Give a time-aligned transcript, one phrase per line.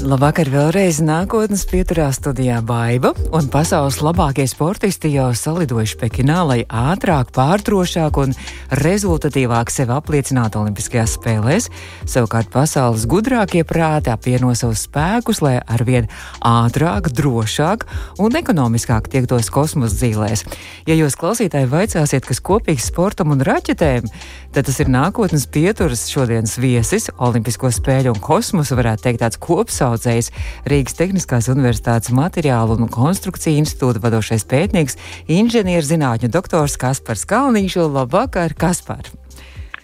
[0.00, 7.28] Labvakar vēlreiz nākotnes pieturā studijā Baiva, un pasaules labākie sportisti jau salidojuši Pekinā, lai ātrāk,
[7.36, 8.32] pārdrošāk un
[8.80, 11.68] rezultatīvāk sevi apliecinātu Olimpiskajās spēlēs.
[12.08, 16.08] Savukārt pasaules gudrākie prāti apvieno savus spēkus, lai arvien
[16.40, 17.84] ātrāk, drošāk
[18.24, 20.46] un ekonomiskāk tiektos kosmosa dzīvēs.
[20.88, 24.08] Ja jūs klausītāji vaicāsiet, kas kopīgs sportam un raķetēm,
[24.56, 29.89] tad tas ir nākotnes pieturas šodienas viesis, Olimpisko spēļu un kosmosa, varētu teikt, tāds kopsaucējs
[29.90, 30.30] pasaucējs,
[30.70, 37.76] Rīgas Tehniskās Universitātes materiālu un konstrukciju institūta vadošais pētnieks, inženierzinātņu doktors Kaspars Kalniņš.
[37.90, 39.10] Labvakar, Kaspar!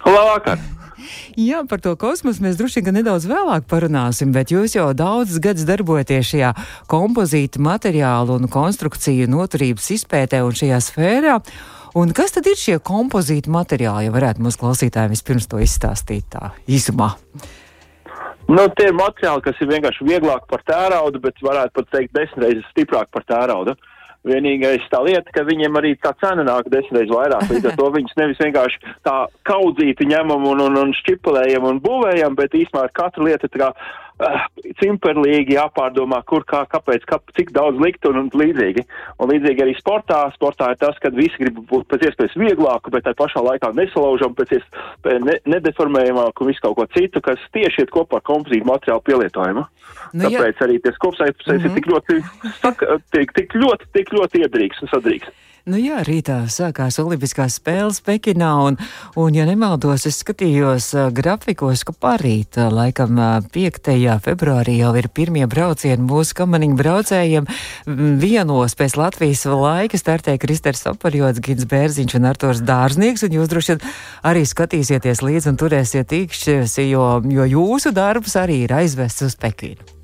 [0.05, 0.63] Labvakar!
[1.39, 5.67] Jā, par to kosmosu mēs droši vien nedaudz vēlāk parunāsim, bet jūs jau daudzus gadus
[5.69, 6.53] darbojaties šajā
[6.91, 11.37] kompozīta materiālu un konstrukciju noturības izpētē un šajā sfērā.
[11.97, 16.51] Un kas tad ir šie kompozīta materiāli, ja varētu mūsu klausītājiem vispirms to izstāstīt tā
[16.67, 17.15] īsumā?
[18.47, 22.45] Nu, tie ir materiāli, kas ir vienkārši vieglāk par tēraudu, bet varētu pat teikt desmit
[22.45, 23.75] reizes stiprāk par tēraudu.
[24.27, 27.51] Vienīgais tā lieta, ka viņiem arī tā cena nāk desmit reizes vairāk.
[27.51, 29.17] Līdz ar to viņus nevis vienkārši tā
[29.51, 33.73] kaudzīti ņemam un, un, un šķipulējam un būvējam, bet īstenībā ar katru lietu tā kā
[34.81, 38.87] cimperlīgi jāpārdomā, kur, kā, kāpēc, kā, cik daudz likt un, un līdzīgi.
[39.21, 40.23] Un līdzīgi arī sportā.
[40.37, 44.37] Sportā ir tas, ka visi grib būt pēc iespējas vieglāku, bet tā pašā laikā nesalaužam,
[44.39, 48.69] pēc iespējas ne, nedeformējamāku un visu kaut ko citu, kas tieši iet kopā ar kompozītu
[48.69, 49.67] materiālu pielietojumu.
[50.17, 50.69] Nu, Tāpēc jā.
[50.69, 51.65] arī tas kopsaipsēs mm -hmm.
[51.65, 51.77] ir mhm.
[51.77, 52.15] tik ļoti,
[53.13, 55.29] tik, tik ļoti, tik ļoti iedrīgs un sadrīgs.
[55.67, 58.77] Nu jā, rītā sākās Olimpiskās spēles Pekinā, un,
[59.19, 63.91] un ja nemaldos, es skatījos uh, grafikos, ka parīt, uh, laikam uh, 5.
[64.23, 67.51] februārī jau ir pirmie braucieni mūsu kamaniņu braucējiem.
[68.23, 73.75] Vienos pēc Latvijas laika startē Kristers Aparjots, Gins Bērziņš un Artors Dārznieks, un jūs droši
[73.75, 73.85] vien
[74.31, 79.96] arī skatīsieties līdzi un turēsiet īkšķis, jo, jo jūsu darbs arī ir aizvests uz Pekinu.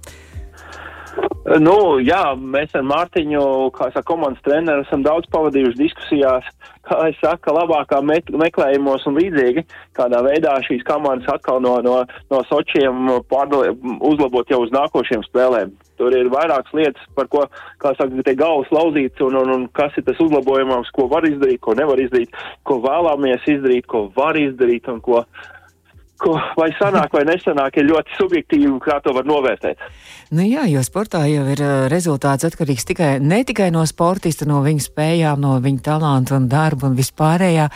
[1.42, 3.42] Nu, jā, mēs ar Mārtiņu,
[3.74, 6.46] kā saka, komandas treneru, esam daudz pavadījuši diskusijās,
[6.86, 9.64] kā es saku, labākā meklējumos un līdzīgi,
[9.98, 11.96] kādā veidā šīs komandas atkal no, no,
[12.30, 13.72] no sočiem pārdalē,
[14.06, 15.72] uzlabot jau uz nākošiem spēlēm.
[15.98, 17.42] Tur ir vairākas lietas, par ko,
[17.82, 21.58] kā saka, tie galvas lauzīts un, un, un kas ir tas uzlabojumams, ko var izdarīt,
[21.66, 25.24] ko nevar izdarīt, ko vēlamies izdarīt, ko var izdarīt un ko
[26.22, 29.82] ko vai sanāk vai nesanāk, ir ļoti subjektīvi, kā to var novērtēt.
[30.32, 31.60] Nu jā, jo sportā jau ir
[31.92, 36.88] rezultāts atkarīgs tikai, ne tikai no sportista, no viņa spējām, no viņa talanta un darba
[36.88, 37.68] un vispārējā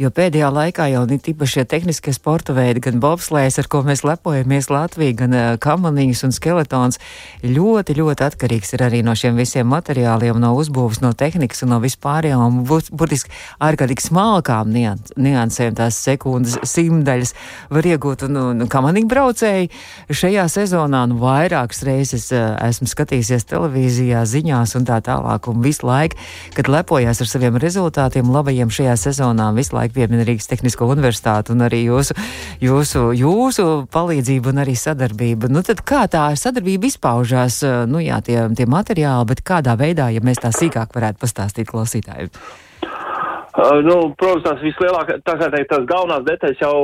[0.00, 4.04] jo pēdējā laikā jau ir tīpaši šie tehniskie sporta veidi, gan bobslēs, ar ko mēs
[4.04, 7.00] lepojamies Latvijā, gan uh, kamaniņas un skeletons,
[7.44, 11.80] ļoti, ļoti atkarīgs ir arī no šiem visiem materiāliem, no uzbūves, no tehnikas un no
[11.84, 13.32] vispārējām, un burtiski
[13.64, 17.32] ārkārtīgi smalkām niansēm tās sekundes simdaļas
[17.72, 19.72] var iegūt, un, un kamaniņu braucēji.
[20.12, 25.88] Šajā sezonā, nu, vairākas reizes uh, esmu skatījusies televīzijā, ziņās un tā tālāk, un visu
[25.88, 26.20] laiku,
[26.56, 31.52] kad lepojās ar saviem rezultātiem, labajiem šajā sezonā, visu laiku pašlaik piemina Rīgas Tehnisko universitāti
[31.52, 32.14] un arī jūsu,
[32.60, 35.50] jūsu, jūsu palīdzību un arī sadarbību.
[35.50, 40.20] Nu, tad kā tā sadarbība izpaužās, nu jā, tie, tie materiāli, bet kādā veidā, ja
[40.20, 42.30] mēs tā sīkāk varētu pastāstīt klausītājiem?
[43.56, 46.80] Uh, nu, protams, tās vislielākās, tā kā teikt, tās galvenās detaļas jau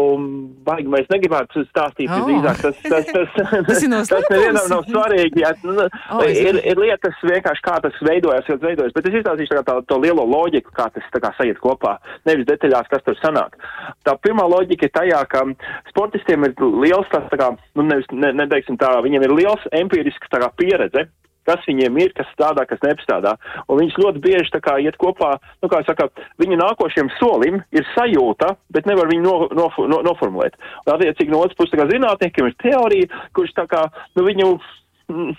[0.65, 2.09] baigi mēs negribētu stāstīt.
[2.09, 2.23] Oh.
[2.25, 3.35] Drīzāk, tas, tas, tas,
[3.69, 5.43] tas, tas nevienam nav svarīgi.
[5.45, 8.97] Jā, nu, oh, ir, ir lietas vienkārši, kā tas veidojas, tas veidojas.
[8.97, 11.99] Bet es izstāstīšu tā, tā, to lielo loģiku, kā tas tā kā sajiet kopā.
[12.31, 13.61] Nevis detaļās, kas tur sanāk.
[14.09, 15.45] Tā pirmā loģika ir tajā, ka
[15.93, 16.57] sportistiem ir
[16.87, 20.49] liels tas, tā kā, nu, nevis, ne, neteiksim tā, viņiem ir liels empirisks tā kā
[20.57, 21.11] pieredze
[21.49, 23.35] kas viņiem ir, kas strādā, kas nestrādā.
[23.69, 26.09] Un viņš ļoti bieži tā kā iet kopā, nu, kā saka,
[26.43, 30.59] viņa nākošiem solim ir sajūta, bet nevar viņu no, no, no, noformulēt.
[30.87, 33.87] Un attiecīgi no otras puses, tā kā zinātniekiem ir teorija, kurš tā kā,
[34.17, 34.51] nu, viņu.
[35.13, 35.37] Mm,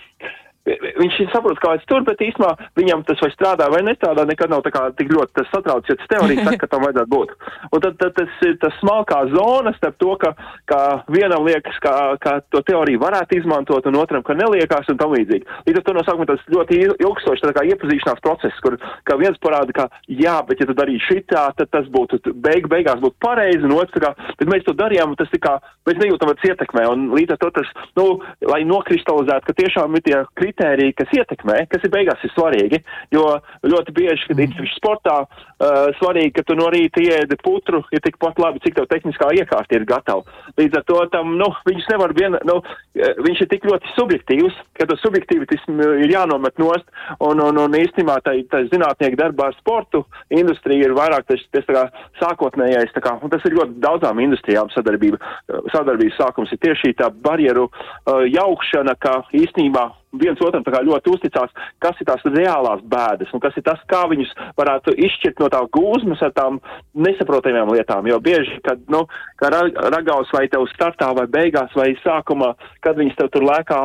[0.64, 4.62] viņš saprot, kā viņš tur, bet īstenībā viņam tas vai strādā vai nestrādā, nekad nav
[4.64, 7.34] tā kā tik ļoti tas satrauc, ja tas teorija saka, ka tam vajadzētu būt.
[7.68, 10.32] Un tad, tad tas ir tas smalkā zona starp to, ka,
[10.70, 10.80] ka
[11.12, 15.44] vienam liekas, ka, ka to teoriju varētu izmantot un otram, ka neliekās un tam līdzīgi.
[15.68, 19.36] Līdz ar to no sākuma tas ļoti ilgstoši tā kā iepazīšanās process, kur kā viens
[19.44, 23.64] parāda, ka jā, bet ja tu darītu šitā, tad tas būtu beig, beigās būtu pareizi,
[23.68, 26.50] un otrs, kā, bet mēs to darījām, un tas tā kā, mēs nejūtam, ka tas
[26.54, 28.06] ietekmē, un līdz ar to tas, nu,
[28.48, 32.80] lai nokristalizētu, ka tiešām ir tie kritiski kritēriji, kas ietekmē, kas ir beigās ir svarīgi,
[33.12, 33.24] jo
[33.66, 38.38] ļoti bieži, kad ir sportā, uh, svarīgi, ka tu no rīta iedi putru, ir tikpat
[38.38, 40.22] labi, cik tev tehniskā iekārta ir gatava.
[40.58, 42.60] Līdz ar to tam, nu, viņš nevar vien, nu,
[42.94, 46.86] viņš ir tik ļoti subjektīvs, ka tas subjektīvitisms ir jānomet nost,
[47.18, 51.66] un, un, un īstenībā tā, tā zinātnieku darbā ar sportu industrija ir vairāk tas, tas
[51.66, 51.84] tā kā
[52.22, 55.20] sākotnējais, tā kā, un tas ir ļoti daudzām industrijām sadarbība,
[55.74, 59.88] sadarbības sākums ir tieši tā barjeru uh, jaukšana, ka īstenībā
[60.20, 61.52] viens otram ļoti uzticās,
[61.82, 65.62] kas ir tās reālās bēdas un kas ir tas, kā viņus varētu izšķirt no tā
[65.74, 66.60] gūzmas ar tām
[66.94, 68.08] nesaprotamajām lietām.
[68.08, 69.04] Jo bieži, kad, nu,
[69.40, 73.80] kā ragaus vai tev startā vai beigās vai sākumā, kad viņas tev tur lēkā,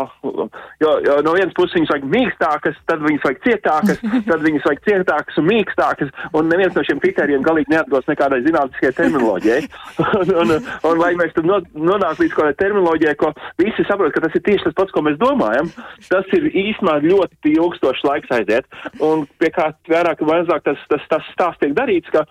[0.83, 4.83] jo, jo no vienas puses viņas vajag mīkstākas, tad viņas vajag cietākas, tad viņas vajag
[4.87, 9.61] cietākas un mīkstākas, un neviens no šiem kritērijiem galīgi neatbilst nekādai zinātniskajai terminoloģijai.
[10.05, 14.23] un, un, un, un lai mēs tur nonāktu līdz kādai terminoloģijai, ko visi saprot, ka
[14.25, 15.71] tas ir tieši tas pats, ko mēs domājam,
[16.19, 18.67] tas ir īstenībā ļoti ilgstošs laiks aiziet.
[19.03, 22.25] Un pie kā vairāk vai mazāk tas, tas, tas stāsts tiek darīts, ka,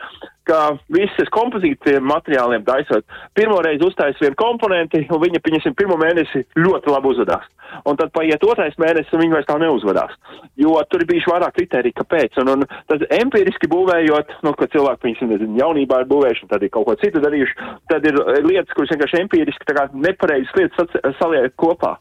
[0.48, 0.60] ka
[0.92, 3.06] visas kompozītiem materiāliem taisot,
[3.36, 7.48] pirmo reizi uztais vienu komponenti, un viņa, pieņemsim, pirmo mēnesi ļoti labi uzvedās.
[7.84, 10.14] Un tad paiet otrais mēnesis, un viņi vairs tā neuzvedās.
[10.56, 12.38] Jo tur bijuši vairāk kriteriji, kāpēc.
[12.40, 16.72] Un, un tad empiriski būvējot, nu, ka cilvēki, piemēram, nezinu, jaunībā ir būvējuši, tad ir
[16.72, 21.52] kaut ko citu darījuši, tad ir lietas, kuras vienkārši empiriski tā kā nepareizas lietas saliek
[21.60, 21.98] kopā.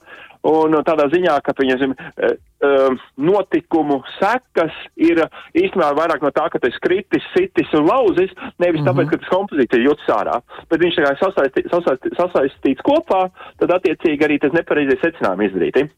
[0.48, 2.28] Un tādā ziņā, ka, pieņemsim, e,
[2.64, 2.70] e,
[3.20, 5.20] notikumu sekas ir
[5.52, 8.88] īstenībā vairāk no tā, ka tas kritis, sitis un lauzis, nevis mm -hmm.
[8.88, 10.38] tāpēc, ka tas kompozīcija jūtas ārā,
[10.70, 13.28] bet viņš tā kā sasaisti, sasaisti, sasaistīts kopā,
[13.60, 15.90] tad attiecīgi arī tas nepareizie secinājumi izdarīti.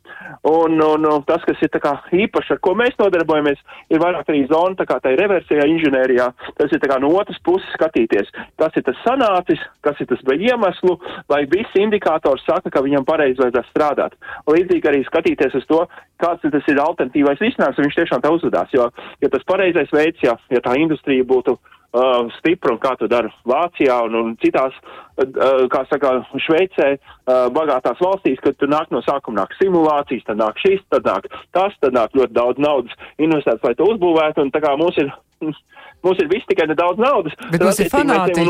[0.43, 3.59] Un, un, un tas, kas ir tā kā īpaši, ar ko mēs nodarbojamies,
[3.89, 7.37] ir vairāk arī zona, tā kā tai reversijā inženērijā, tas ir tā kā no otras
[7.43, 10.97] puses skatīties, kas ir tas sanācis, kas ir tas vai iemeslu,
[11.29, 14.15] vai visi indikātori saka, ka viņam pareizi vajadzētu strādāt.
[14.47, 15.81] Līdzīgi arī skatīties uz to,
[16.21, 18.71] kāds tas ir alternatīvais risinājums, un viņš tiešām tā uzvedās.
[18.75, 18.89] Jo,
[19.23, 23.31] ja tas pareizais veids, ja, ja tā industrija būtu uh, stipra un kā to dara
[23.49, 24.75] Vācijā un, un citās,
[25.19, 30.41] uh, kā saka, Šveicē, uh, bagātās valstīs, kad tur nāk no sākuma nāk simulācijas, tad
[30.41, 34.53] nāk šis, tad nāk tas, tad nāk ļoti daudz naudas investēts, lai to uzbūvētu, un
[34.55, 35.11] tā kā mums ir
[36.05, 37.35] mums ir viss tikai nedaudz naudas.
[37.51, 38.45] Bet mums ir fanātiķi.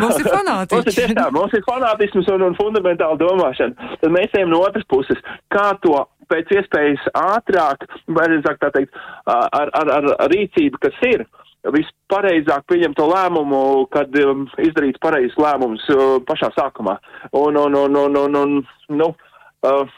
[0.00, 0.78] mums ir fanātiķi.
[0.78, 3.92] mums ir tieši tā, mums ir fanātisms un, un fundamentāla domāšana.
[4.02, 5.20] Tad mēs ejam no otras puses,
[5.52, 5.96] kā to
[6.32, 7.86] pēc iespējas ātrāk,
[8.16, 11.26] vai drīzāk tā teikt, ar, ar, ar, rīcību, kas ir.
[11.62, 13.58] Vispareizāk pieņemt to lēmumu,
[13.94, 16.96] kad um, izdarīt pareizs lēmums uh, pašā sākumā.
[17.38, 18.56] Un, un, un, un, un, un
[18.98, 19.08] nu,
[19.62, 19.92] uh,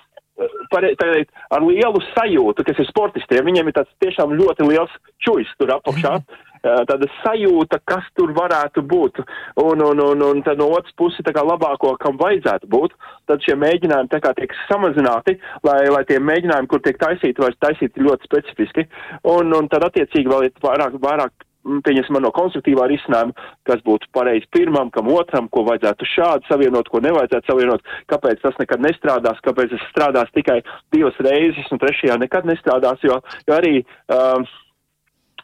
[0.74, 3.46] teikt, ar lielu sajūtu, kas ir sportistiem.
[3.46, 6.18] Viņiem ir tāds tiešām ļoti liels čujs tur apakšā.
[6.18, 9.20] -hmm tāda sajūta, kas tur varētu būt,
[9.60, 12.94] un, un, un, un tad no otras puses tā kā labāko, kam vajadzētu būt,
[13.28, 15.36] tad šie mēģinājumi tā kā tiek samazināti,
[15.66, 18.86] lai, lai tie mēģinājumi, kur tiek taisīti, vairs taisīti ļoti specifiski,
[19.28, 23.34] un, un tad attiecīgi vēl ir vairāk, vairāk pieņemsim no konstruktīvā risinājuma,
[23.68, 28.58] kas būtu pareizi pirmam, kam otram, ko vajadzētu šādi savienot, ko nevajadzētu savienot, kāpēc tas
[28.60, 30.60] nekad nestrādās, kāpēc tas strādās tikai
[30.94, 34.44] divas reizes un trešajā nekad nestrādās, jo, jo arī uh,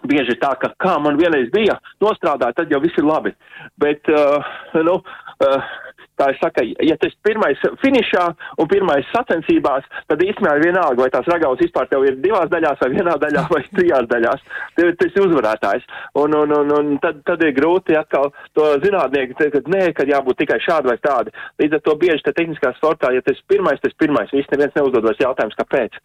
[0.09, 3.35] bieži tā, ka kā man vienreiz bija nostrādāt, tad jau viss ir labi.
[3.81, 4.53] Bet, uh,
[4.87, 5.75] nu, uh,
[6.21, 8.27] kā es saku, ja tas pirmais finišā
[8.61, 12.81] un pirmais sacensībās, tad īstenībā ir vienalga, vai tās ragavas vispār tev ir divās daļās,
[12.83, 14.45] vai vienā daļā, vai trijās daļās.
[14.79, 15.89] Tev tas ir uzvarētājs.
[16.21, 20.11] Un, un, un, un tad, tad ir grūti atkal to zinātnieki teikt, ka nē, kad
[20.11, 21.35] jābūt tikai šādi vai tādi.
[21.63, 25.07] Līdz ar to bieži te tehniskā sportā, ja tas pirmais, tas pirmais, viss neviens neuzdod
[25.07, 26.01] vairs jautājums, kāpēc.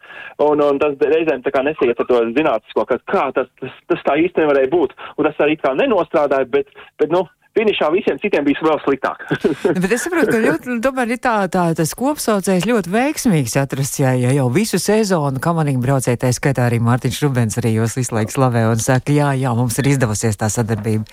[0.45, 4.05] Un, un tas reizēm tā kā nesiet ar to zinātnisko, ka kā tas, tas, tas
[4.07, 4.95] tā īsti nevarēja būt.
[5.17, 9.23] Un tas arī kā nenostrādāja, bet, bet nu, finišā visiem citiem bija vēl sliktāk.
[9.83, 14.15] Bet es saprotu, ka ļoti, tomēr ir tā, tā tas kopsaucējs ļoti veiksmīgs atrasts, ja,
[14.19, 18.35] ja jau visu sezonu kamanīgi braucēji, tā skaitā arī Mārtiņš Rubens arī jūs visu laiku
[18.35, 21.07] slavē un saka, jā, jā, mums ir izdevusies tā sadarbība.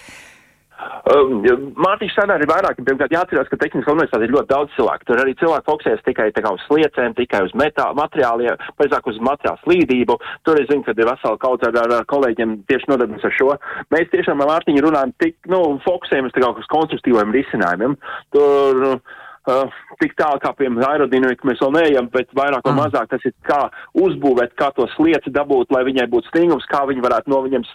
[1.82, 5.08] Mārtiņš Sanā ir vairāk, pirmkārt jāatcerās, ka tehniskā universitāte ir ļoti daudz cilvēku.
[5.08, 9.62] Tur arī cilvēki fokusēs tikai kā, uz sliecēm, tikai uz metā, materiāliem, pēc uz materiālu
[9.64, 10.18] slīdību.
[10.46, 13.50] Tur es zinu, ka ir vesela kaudze ar, ar kolēģiem tieši nodarbojas ar šo.
[13.94, 17.98] Mēs tiešām ar Mārtiņu runājam tik, nu, fokusējamies kā uz konstruktīviem risinājumiem.
[18.36, 19.20] Tur, uh,
[19.50, 22.80] uh, tik tālu kā, piemēram, aerodinamika mēs vēl neejam, bet vairāk vai mm.
[22.82, 23.61] mazāk tas ir kā
[23.99, 27.66] uzbūvēt, kā to slieci dabūt, lai viņai būtu stingums, kā viņi varētu no viņiem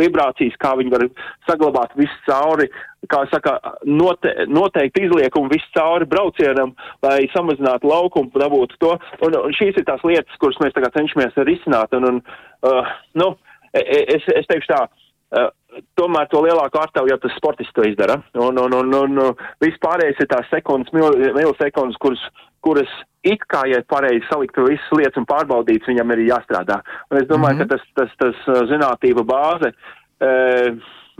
[0.00, 1.06] vibrācijas, kā viņi var
[1.48, 2.68] saglabāt visu cauri,
[3.10, 8.94] kā saka, note, noteikti izliekumu visu cauri braucienam, lai samazinātu laukumu, dabūtu to.
[9.24, 11.94] Un, un šīs ir tās lietas, kuras mēs tagad cenšamies risināt.
[11.98, 12.22] Un, un,
[12.66, 13.34] uh, nu,
[13.72, 15.50] e, e, es, es teikšu tā, uh,
[15.98, 18.20] tomēr to lielāku ārtavu jau tas sportists to izdara.
[18.34, 22.22] Un, un, un, un, un vispārējais ir tās sekundes, milisekundes, kuras,
[22.64, 22.90] kuras
[23.24, 26.80] it kā, ja pareizi salikt visas lietas un pārbaudīts, viņam ir jāstrādā.
[27.10, 27.68] Un es domāju, mm -hmm.
[27.68, 29.72] ka tas, tas, tas zinātība bāze.
[30.20, 30.30] E,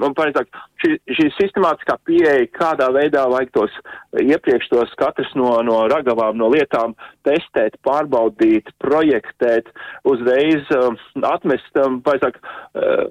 [0.01, 0.49] man pareizāk,
[0.83, 3.77] šī, šī sistemātiskā pieeja, kādā veidā vajag tos
[4.21, 6.97] iepriekš tos katrs no, no ragavām, no lietām
[7.27, 9.71] testēt, pārbaudīt, projektēt,
[10.11, 10.99] uzreiz um,
[11.31, 13.07] atmest, um, pareizāk, uh,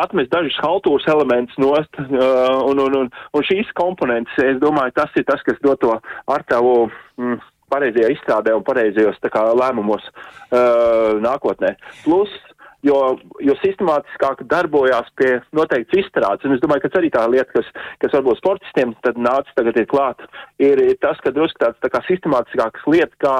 [0.00, 5.20] atmest dažus haltūras elementus nost, uh, un, un, un, un šīs komponentes, es domāju, tas
[5.20, 5.98] ir tas, kas dod to
[6.32, 6.86] ar tavu.
[7.20, 11.72] Mm, pareizajā izstrādē un pareizajos kā, lēmumos uh, nākotnē.
[12.04, 12.30] Plus,
[12.84, 12.98] jo,
[13.44, 16.44] jo sistemātiskāk darbojās pie noteikts izstrādes.
[16.46, 17.70] Un es domāju, ka arī tā lieta, kas,
[18.02, 20.24] kas varbūt sportistiem tad nāca tagad ir klāt,
[20.62, 23.36] ir, ir tas, ka drusku tāds tā kā sistemātiskākas lietas, kā,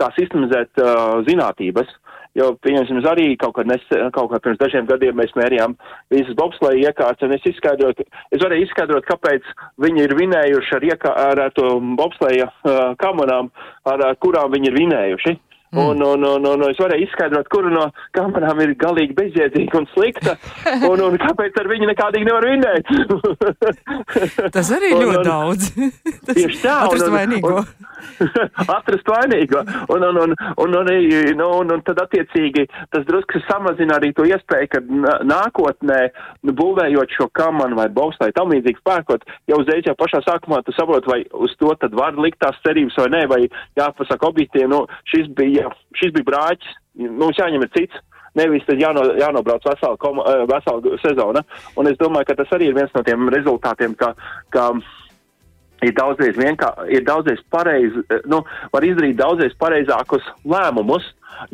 [0.00, 1.90] kā sistemizēt uh, zinātības.
[2.38, 3.82] Jo, pieņemsim, arī kaut kad, nes,
[4.14, 5.74] kaut kad pirms dažiem gadiem mēs mērījām
[6.14, 9.48] visas bobsleja iekārtas, un es izskaidroju, es varēju izskaidrot, kāpēc
[9.82, 13.50] viņi ir vinējuši ar, iekā, ar, ar to bobsleja uh, kamerām,
[13.82, 15.34] ar, ar kurām viņi ir vinējuši.
[15.70, 15.78] Mm.
[15.78, 17.84] Un, un, un, un es varēju izskaidrot, kura no
[18.16, 20.34] kamerām ir galīgi bezjēdzīga un slikta,
[20.90, 22.90] un, un kāpēc ar viņu nekādīgi nevar vinēt.
[24.56, 25.70] Tas arī un, ļoti un, daudz.
[26.26, 26.74] Tieši tā.
[26.88, 27.54] Atrast un, vainīgo.
[27.62, 27.88] Un,
[28.66, 29.62] atrast vainīgo.
[29.94, 30.34] Un, un, un,
[30.64, 30.90] un, un,
[31.38, 34.82] nu, un, un tad attiecīgi tas drusku samazina arī to iespēju, ka
[35.30, 36.00] nākotnē,
[36.48, 40.64] nu, būvējot šo kamanu vai boksu vai tam līdzīgi pērkot, jau uzreiz jau pašā sākumā
[40.66, 43.40] tu saproti, vai uz to tad var likt tās cerības vai nē, vai
[43.78, 44.82] jāpasaka objektīvi, nu,
[45.14, 48.06] šis bija bija, šis bija brāķis, mums jāņem ir cits.
[48.38, 51.42] Nevis tad jāno, jānobrauc vesela, koma, eh, vesela sezona.
[51.76, 54.12] Un es domāju, ka tas arī ir viens no tiem rezultātiem, ka,
[54.54, 54.70] ka
[55.82, 61.02] ir daudzreiz vienkā, ir daudzreiz pareizi, eh, nu, var izdarīt daudzreiz pareizākus lēmumus,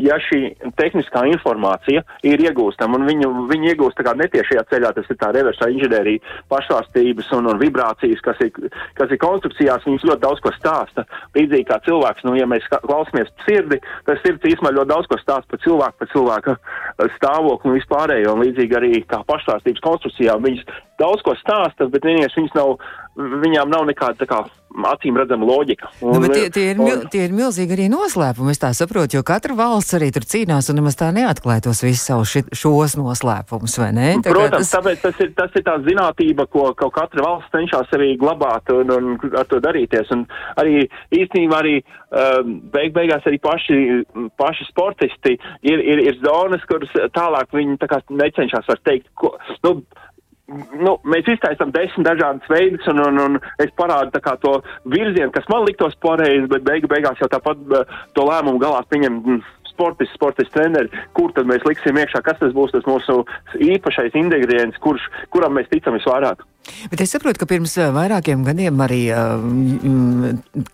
[0.00, 0.40] ja šī
[0.78, 5.30] tehniskā informācija ir iegūstama, un viņu, viņu iegūst tā kā netiešajā ceļā, tas ir tā
[5.36, 8.52] reversā inženierija, pašvārstības un, un vibrācijas, kas ir,
[8.98, 11.06] kas ir konstrukcijās, viņas ļoti daudz ko stāsta.
[11.36, 15.54] Līdzīgi kā cilvēks, nu, ja mēs klausamies sirdi, tas sirds īstenībā ļoti daudz ko stāsta
[15.54, 16.56] par cilvēku, par cilvēka
[17.16, 20.44] stāvokli un vispārējo, un līdzīgi arī kā pašvārstības konstrukcijām.
[20.46, 22.76] Viņas daudz ko stāsta, bet vienīgais viņas nav,
[23.16, 24.44] viņām nav nekāda tā kā
[24.90, 25.90] acīm redzama loģika.
[26.00, 29.18] Nu, un, nu, tie, tie, ir, un, tie ir milzīgi arī noslēpumi, es tā saprotu,
[29.18, 33.76] jo katra valsts arī tur cīnās un nemaz tā neatklāja tos visus savus šos noslēpumus,
[33.80, 34.08] vai ne?
[34.24, 34.74] Tā Protams, tas...
[34.76, 38.92] tāpēc tas ir, tas ir tā zinātība, ko, ko katra valsts cenšas arī glabāt un,
[38.92, 40.10] un ar to darīties.
[40.14, 40.26] Un
[40.60, 43.78] arī īstenībā arī um, beig beigās arī paši,
[44.40, 49.34] paši sportisti ir, ir, ir zonas, kuras tālāk viņi tā kā necenšas var teikt, ko,
[49.66, 49.78] nu,
[50.48, 55.66] nu, mēs iztaisām desmit dažādas veidus, un, un, un es parādu to virzienu, kas man
[55.66, 59.40] liktos pareizi, bet beigu beigās jau tāpat uh, to lēmumu galā pieņem mm,
[59.72, 63.24] sportists, sportists treneri, kur tad mēs liksim iekšā, kas tas būs tas mūsu
[63.74, 66.46] īpašais ingredients, kurš, kuram mēs ticam visvairāk.
[66.90, 69.46] Bet es saprotu, ka pirms uh, vairākiem gadiem arī uh,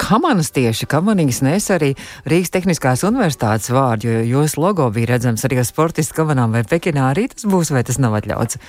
[0.00, 1.95] kamanas tieši kamanīgas nes arī
[2.29, 7.12] Rīgas Tehniskās universitātes vārdu, jo jūsu logo bija redzams arī ar sportistu kamanām vai Pekinā
[7.12, 8.61] arī tas būs, vai tas nav atļauts?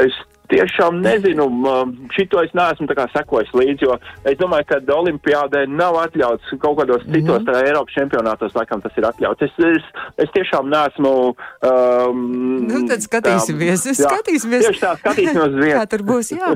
[0.00, 0.16] Es
[0.52, 1.46] tiešām nezinu,
[2.12, 3.96] šito es neesmu sekojis līdzi, jo
[4.28, 7.14] es domāju, ka Olimpiādē nav atļauts kaut kādos mm -hmm.
[7.14, 9.42] citos tā, Eiropas čempionātos, laikam tas ir atļauts.
[9.42, 9.84] Es, es,
[10.24, 11.34] es tiešām neesmu.
[11.64, 14.66] Um, nu, tad skatīsimies, tā, jā, skatīsimies.
[14.68, 15.78] Tieši tā, skatīsimies uz vietu.
[15.78, 16.50] Kā tur būs, jā.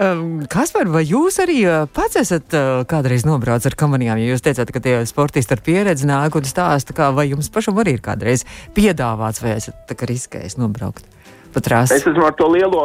[0.00, 4.44] Um, Kaspar, vai jūs arī uh, pats esat uh, kādreiz nobrauc ar kamanijām, ja jūs
[4.44, 8.00] teicāt, ka tie sportisti ar pieredzi nāk un stāsta, kā, vai jums pašam arī ir
[8.00, 11.15] kādreiz piedāvāts, vai esat riskējis nobraukt?
[11.56, 11.96] Pa trasi?
[11.96, 12.82] Es esmu ar to lielo,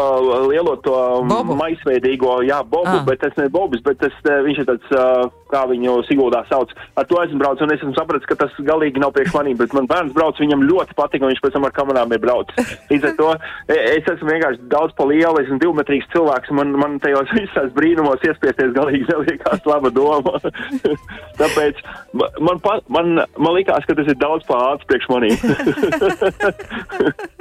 [0.47, 0.95] lielo to
[1.27, 1.57] bobu.
[1.59, 3.03] maisveidīgo, jā, bobu, ah.
[3.07, 6.71] bet tas ne bobus, bet tas, eh, viņš ir tāds, eh, kā viņu Siguldā sauc.
[6.95, 9.75] Ar to esmu braucis, un es esmu sapratis, ka tas galīgi nav priekš manīm, bet
[9.75, 12.71] man bērns brauc, viņam ļoti patīk, un viņš pēc tam ar kamerām ir braucis.
[12.89, 13.29] Līdz ar to
[13.67, 18.23] e, es esmu vienkārši daudz pa lielu, esmu divmetrīgs cilvēks, man, man tajos visās brīnumos
[18.23, 20.39] iespiesties galīgi neliekās laba doma.
[21.41, 21.83] Tāpēc
[22.15, 25.35] man, man, man, man likās, ka tas ir daudz pārāds priekš manīm.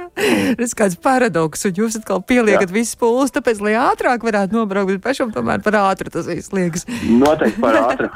[0.59, 2.75] Tas kāds paradoks, un jūs atkal pieliekat Jā.
[2.75, 6.87] visus pūles, tāpēc, lai ātrāk varētu nobraukt, bet pašam tomēr par ātru tas viss liekas.
[7.07, 8.11] Noteikti par ātru.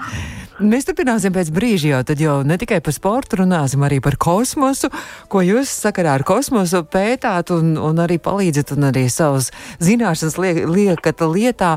[0.56, 4.88] Mēs turpināsim pēc brīža jau, tad jau ne tikai par sportu runāsim, arī par kosmosu,
[5.32, 9.52] ko jūs sakarā ar kosmosu pētāt un, un arī palīdzat un arī savas
[9.84, 11.76] zināšanas liek, liekat lietā.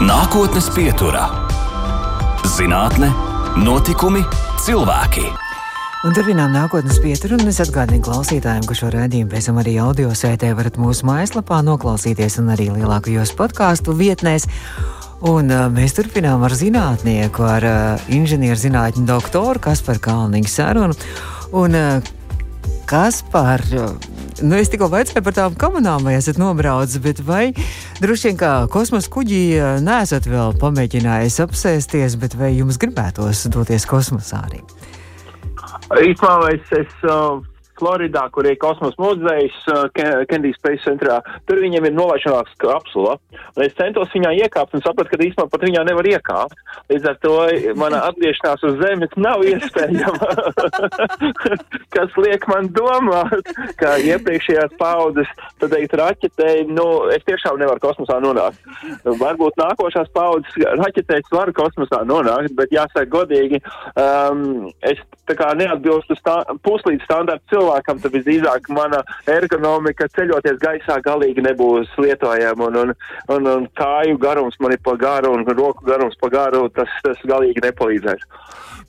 [0.00, 1.26] Nākotnes pieturā-
[2.56, 3.12] zinātne,
[3.60, 4.24] notikumi,
[4.64, 5.49] cilvēki.
[6.00, 10.14] Un turpinām nākotnes pieturu, un es atgādinu klausītājiem, ka šo raidījumu pēc tam arī audio
[10.16, 14.46] sētē varat mūsu mājaslapā noklausīties un arī lielākajos podkāstu vietnēs.
[15.28, 20.96] Un, uh, mēs turpinām ar zinātnieku, ar uh, inženieru zinātņu doktoru Kasparu Kalniņu sarunu.
[21.52, 22.16] Un, uh,
[22.90, 23.62] Kas par,
[24.42, 27.52] nu es tikko vaicāju par tām komunām, vai esat nobraucis, bet vai
[28.00, 29.44] droši vien kā kosmosa kuģī
[29.86, 34.64] neesat vēl pamēģinājis apsēsties, bet vai jums gribētos doties kosmosā arī?
[35.90, 37.40] Īstenībā es, es uh,
[37.80, 41.20] Floridā, kur ir kosmosa muzejs, uh, Kennedy Space Centrā.
[41.48, 43.16] Tur viņiem ir nolaišanās kapsula.
[43.56, 46.58] Un es centos viņā iekāpt un sapratu, ka īstenībā pat viņā nevar iekāpt.
[46.92, 47.34] Līdz ar to
[47.80, 50.30] mana atgriešanās uz Zemes nav iespējama.
[51.94, 55.30] Kas liek man domāt, ka iepriekšējās paudzes,
[55.62, 58.60] tad teikt, raķetei, nu, es tiešām nevaru kosmosā nonākt.
[59.04, 63.60] Varbūt nākošās paudzes raķetēs var kosmosā nonākt, bet jāsaka godīgi,
[63.98, 70.58] um, es tā kā neatbilstu stā, puslīdz standarta cilvēku cilvēkam, tad visdrīzāk mana ergonomika ceļoties
[70.60, 72.94] gaisā galīgi nebūs lietojama, un, un,
[73.28, 77.18] un, un kāju garums man ir pa garu, un roku garums pa garu, tas, tas
[77.24, 78.26] galīgi nepalīdzēs.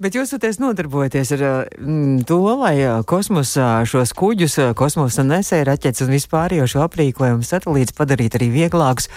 [0.01, 1.43] Bet jūs esat nodarbojaties ar
[1.77, 8.49] mm, to, lai kosmosā šos kuģus, kosmosa nesēja raķetes un vispārējo aprīkojumu satelītus padarītu arī
[8.55, 9.11] vieglākus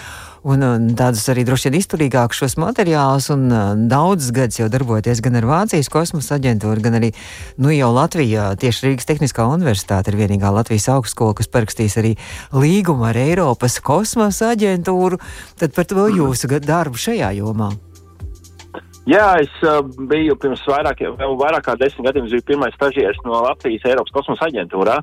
[0.45, 3.31] un, un tādus arī droši vien izturīgākus šos materiālus.
[3.33, 7.11] Un uh, daudzus gadus jau darboties gan ar Vācijas kosmosa aģentūru, gan arī
[7.57, 8.51] nu, jau Latvijā.
[8.61, 12.13] Tieši Rīgas Tehniskā universitāte ir vienīgā Latvijas augstskola, kas parakstīs arī
[12.53, 15.19] līgumu ar Eiropas kosmosa aģentūru.
[15.59, 17.73] Tad par to jūsu darbu šajā jomā.
[19.05, 23.37] Jā, es uh, biju pirms vairāk, vēl vairāk kā desmit gadiem, biju pirmais stažieris no
[23.45, 24.95] Latvijas Eiropas kosmosa aģentūrā,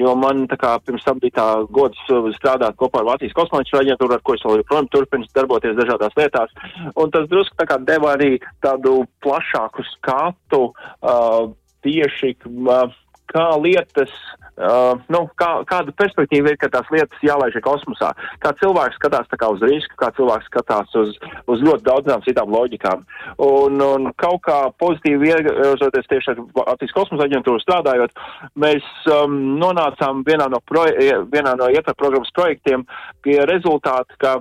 [0.00, 2.00] jo man tā kā pirms tam bija tā gods
[2.38, 6.56] strādāt kopā ar Vācijas kosmosa aģentūru, ar ko es vēl joprojām turpinu darboties dažādās lietās,
[6.96, 11.52] un tas drusku tā kā deva arī tādu plašāku skatu uh,
[11.84, 12.88] tieši, uh,
[13.28, 14.16] kā lietas
[14.60, 18.10] Uh, nu, kā, kāda perspektīva ir, ka tās lietas jālaiž kosmosā?
[18.42, 21.14] Kā cilvēks skatās kā uz risku, kā cilvēks skatās uz,
[21.48, 23.06] uz ļoti daudzām citām loģikām.
[23.46, 28.12] Un, un kaut kā pozitīvi ierozoties tieši ar Latvijas kosmosa aģentūru strādājot,
[28.60, 32.84] mēs um, nonācām vienā no, proje, vienā no ietver programmas projektiem
[33.24, 34.36] pie rezultāta, ka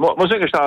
[0.00, 0.62] Mums vienkārši tā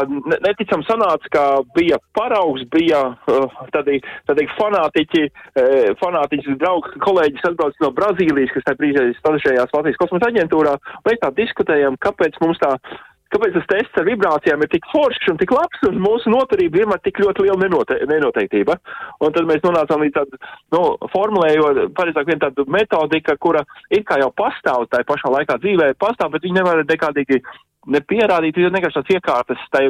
[0.45, 1.45] neticam sanāca, ka
[1.77, 3.97] bija paraugs, bija uh, tādi,
[4.29, 10.31] tādi fanātiķi, uh, fanātiķi draugi, kolēģis atbrauc no Brazīlijas, kas tajā brīdī stažējās Latvijas kosmosa
[10.31, 10.77] aģentūrā.
[11.09, 12.75] Mēs tā diskutējam, kāpēc mums tā
[13.35, 17.01] kāpēc tas tests ar vibrācijām ir tik foršs un tik labs, un mūsu noturība vienmēr
[17.03, 18.77] tik ļoti liela nenote nenoteiktība.
[19.25, 20.39] Un tad mēs nonācām līdz tādu,
[20.75, 20.81] nu,
[21.13, 26.35] formulējot, pareizāk vien tādu metodika, kura it kā jau pastāv tā pašā laikā dzīvē, pastāv,
[26.35, 27.41] bet viņi nevar nekādīgi
[27.91, 29.83] nepierādīt, jo vienkārši tās iekārtas, tai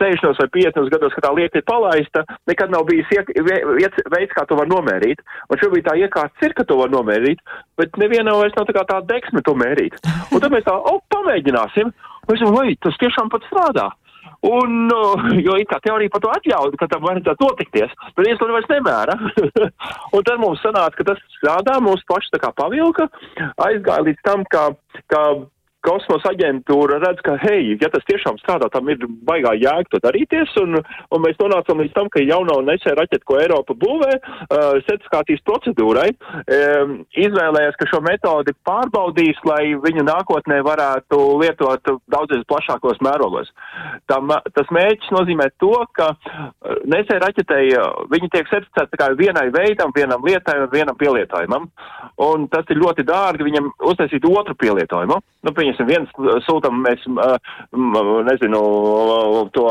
[0.00, 4.46] 60 vai 50 gados, kad tā lieta ir palaista, nekad nav bijis iek, veids, kā
[4.48, 5.22] to var nomērīt.
[5.50, 7.42] Un šobrīd tā iekārtas ir, ka to var nomērīt,
[7.80, 9.98] bet nevienam vairs nav tā kā tā deksme to mērīt.
[10.30, 11.92] Un tad mēs tā, o, pamēģināsim.
[12.22, 13.90] Un es domāju, tas tiešām pat strādā.
[14.42, 14.90] Un,
[15.46, 18.70] jo it kā teorija par to atļauj, ka tam vajadzētu notikties, bet viens to vairs
[18.70, 19.14] nemēra.
[20.14, 23.06] un tad mums sanāca, ka tas strādā, mūsu paši tā kā pavilka,
[23.66, 24.70] aizgāja līdz tam, ka,
[25.12, 25.22] ka
[25.86, 30.52] kosmosa aģentūra redz, ka, hei, ja tas tiešām strādā, tam ir baigā jēga to darīties,
[30.62, 35.44] un, un mēs nonācam līdz tam, ka jauno nesēju raķetu, ko Eiropa būvē, uh, certifikācijas
[35.48, 36.08] procedūrai,
[36.42, 43.50] um, izvēlējās, ka šo metodi pārbaudīs, lai viņu nākotnē varētu lietot daudzies plašākos mērogos.
[44.10, 46.12] Tam, tas mērķis nozīmē to, ka
[46.88, 47.68] nesēju raķetei
[48.12, 51.68] viņi tiek certificēti tikai vienai veidam, vienam lietai un vienam pielietojumam,
[52.22, 55.20] un tas ir ļoti dārgi viņam uztaisīt otru pielietojumu.
[55.42, 56.10] Nu, pieņemsim, viens
[56.46, 57.02] sūtam mēs,
[58.28, 58.60] nezinu,
[59.56, 59.64] to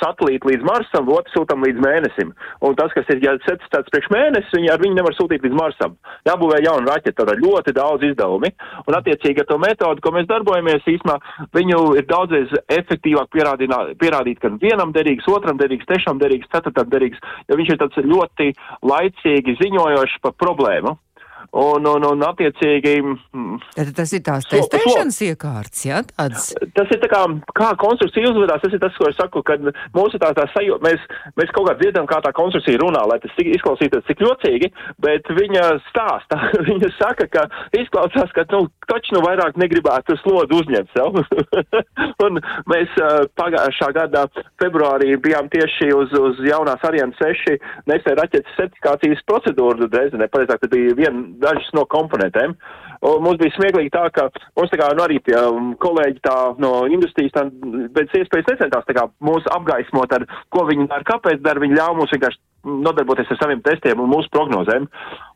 [0.00, 2.30] satelītu līdz Marsam, otru sūtam līdz mēnesim.
[2.64, 5.98] Un tas, kas ir ja certificēts priekš mēnesi, viņi ar viņu nevar sūtīt līdz Marsam.
[6.24, 8.54] Jābūvē jauna raķeta, tad ļoti daudz izdevumi.
[8.88, 11.18] Un attiecīgi ar to metodu, ko mēs darbojamies, īsumā
[11.52, 17.60] viņu ir daudzreiz efektīvāk pierādīt, ka vienam derīgs, otram derīgs, trešam derīgs, ceturtam derīgs, jo
[17.60, 18.54] viņš ir tāds ļoti
[18.88, 20.96] laicīgi ziņojošs par problēmu.
[21.54, 22.96] Un, un, un attiecīgi.
[23.30, 26.48] Mm, Tad tas ir tās testēšanas iekārtas, jā, tāds.
[26.74, 27.20] Tas ir tā kā,
[27.54, 29.62] kā konstrukcija uzvedās, tas ir tas, ko es saku, kad
[29.94, 31.04] mūsu tā tā sajūta, mēs,
[31.38, 34.72] mēs kaut kā dzirdam, kā tā konstrukcija runā, lai tas izklausītos cik jocīgi,
[35.04, 36.40] bet viņa stāsta,
[36.70, 37.46] viņa saka, ka
[37.78, 41.22] izklausās, ka, nu, taču nu vairāk negribētu slodu uzņemt sev.
[42.26, 42.98] un mēs
[43.38, 44.26] pagājušā gada
[44.62, 50.74] februārī bijām tieši uz, uz jaunās Ariane 6 nesēja raķetes certifikācijas procedūru, Dresdenē, pareizāk, tad
[50.74, 52.56] bija viena dažas no komponentēm.
[53.04, 56.36] Un mums bija smieklīgi tā, ka mums tā kā nu, arī tie um, kolēģi tā
[56.62, 57.44] no industrijas tā
[57.96, 61.98] pēc iespējas necentās tā kā mūs apgaismot ar, ko viņi dara, kāpēc dara, viņi ļauj
[61.98, 64.88] mums vienkārši nodarboties ar saviem testiem un mūsu prognozēm.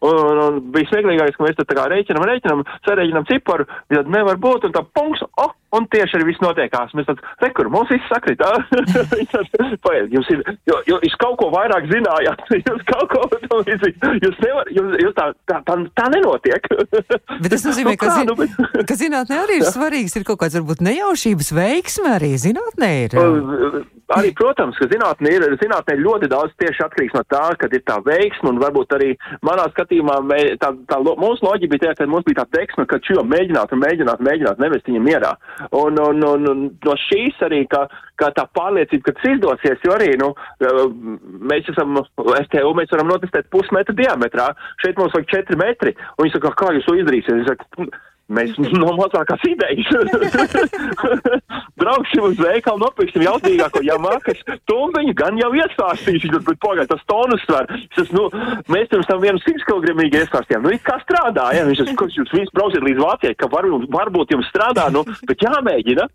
[0.08, 4.68] Un, un, smieklīgākais, ka mēs tad tā kā rēķinam, rēķinam, sarēķinam ciparu, tad nevar būt,
[4.68, 6.94] un tā punkts, oh, un tieši arī viss notiekās.
[6.96, 8.40] Mēs tad, rekur, mums viss sakrit,
[9.84, 13.26] paiet, jums ir, jo, jo jūs kaut ko vairāk zinājāt, jūs kaut ko,
[13.66, 16.70] jūs nevar, jūs, jūs tā, tā, tā, tā nenotiek.
[17.42, 18.86] bet tas nozīmē, nu, ka, zin, nu, bet...
[18.88, 23.18] ka zinātnē arī ir svarīgs, ir kaut kāds varbūt nejaušības veiksme arī zinātnē ir.
[24.16, 27.98] Arī, protams, ka zinātnē ir, zinātnē ļoti daudz tieši atkarīgs no tā, kad ir tā
[28.06, 29.10] veiksma, un varbūt arī
[29.46, 33.00] manā skatījumā mē, tā, tā, mūsu loģika bija tā, ka mums bija tā deksme, ka
[33.04, 35.32] šo mēģināt mēģināt, mēģināt nevest viņam mierā.
[35.76, 37.86] Un, un, un, un no šīs arī, ka,
[38.20, 40.32] ka tā pārliecība, ka tas izdosies, jo arī, nu,
[41.52, 42.00] mēs esam,
[42.48, 44.50] STU, mēs varam notestēt pusmetra diametrā,
[44.84, 47.98] šeit mums vajag četri metri, un viņi saka, kā jūs to izdarīsiet?
[48.28, 49.88] Mēs no mazākās idejas.
[51.80, 53.82] Brauksim uz veikalu, nopirksim jaudīgāko.
[53.86, 57.68] Jamākas tumbiņu, gan jau iestāstīšu, bet pagaid, tas tonus svar.
[57.98, 58.26] Es, nu,
[58.72, 62.34] mēs pirms tam vienu 100 kg iestāstījām, nu, it kā strādā, ja, viņš, kurš jūs
[62.34, 66.08] visi brauciet līdz Vācijai, ka var, varbūt jums strādā, nu, bet jāmēģina.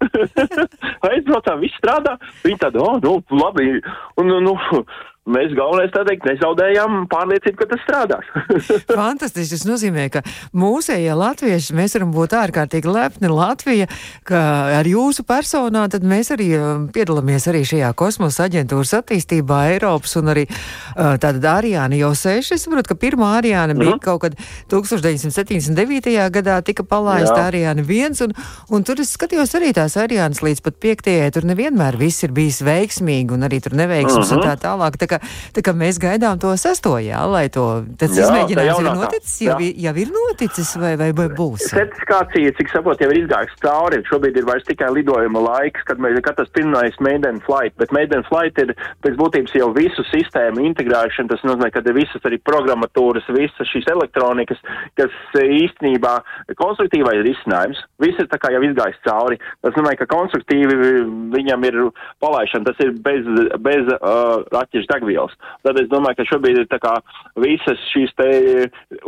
[1.09, 3.79] Aizbraucām, viss strādā, viņi tad, o, oh, nu, labi,
[4.19, 4.83] un, nu, nu
[5.23, 8.31] mēs galvenais tā teikt nezaudējām pārliecību, ka tas strādās.
[8.89, 9.55] Fantastiski.
[9.55, 10.23] Tas nozīmē, ka
[10.57, 13.87] mūsējie latvieši, mēs varam būt ārkārtīgi lepni Latvija,
[14.27, 14.41] ka
[14.79, 20.33] ar jūsu personā tad mēs arī um, piedalāmies arī šajā kosmosa aģentūras attīstībā Eiropas un
[20.33, 22.57] arī uh, tātad Ariāna jau seši.
[22.57, 24.03] Es saprotu, ka pirmā Ariāna bija mm -hmm.
[24.03, 24.35] kaut kad
[24.73, 26.17] 1979.
[26.35, 28.33] gadā tika palaista Ariāna viens un,
[28.69, 31.31] un tur es skatījos arī tās Ariānas līdz pat piektajai.
[31.31, 34.43] Tur nevienmēr viss ir bijis veiksmīgi un arī tur neveiksmes mm -hmm.
[34.43, 34.97] un tā tālāk.
[34.97, 35.21] Tā kā,
[35.55, 39.71] tā kā mēs gaidām to sesto, jā, lai to izmēģinājums ir noticis, jau, jā.
[39.87, 41.69] jau ir noticis vai, vai, vai būs?
[41.71, 44.01] Certifikācija, cik saprot, jau ir izgājusi cauri.
[44.09, 48.25] Šobrīd ir vairs tikai lidojuma laiks, kad, mēs, kad tas pirmais Maiden Flight, bet Maiden
[48.27, 48.73] Flight ir
[49.05, 53.89] pēc būtības jau visu sistēmu integrēšana, tas nozīmē, ka ir visas arī programmatūras, visas šīs
[53.93, 54.61] elektronikas,
[54.99, 56.15] kas īstenībā
[56.59, 57.81] konstruktīvai ir izcinājums.
[58.03, 59.39] Viss ir tā kā jau izgājis cauri.
[59.63, 60.77] Tas nozīmē, ka konstruktīvi
[61.33, 61.79] viņam ir
[62.23, 63.27] palaišana, tas ir bez,
[63.63, 65.02] bez uh, raķešu degvielas.
[65.63, 66.93] Tad es domāju, ka šobrīd ir tā kā
[67.43, 68.29] visas šīs te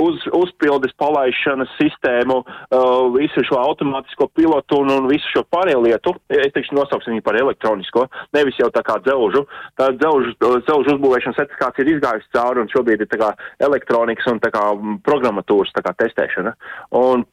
[0.01, 6.15] uz, uzpildes palaišanas sistēmu, uh, visu šo automātisko pilotu un, un visu šo pārējo lietu,
[6.29, 9.45] es teikšu nosauksim viņu par elektronisko, nevis jau tā kā dzelžu.
[9.79, 13.31] Tā dzelžu, dzelžu uzbūvēšanas certifikācija ir izgājusi cauri un šobrīd ir tā kā
[13.67, 14.65] elektronikas un tā kā
[15.05, 16.55] programmatūras tā kā testēšana.
[16.95, 17.25] Un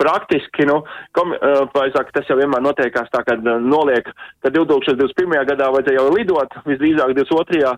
[0.00, 0.80] praktiski, nu,
[1.16, 4.08] kom, uh, saka, tas jau vienmēr notiekās tā, ka uh, noliek,
[4.42, 5.36] ka 2021.
[5.52, 7.74] gadā vajadzēja jau lidot, visdrīzāk 22.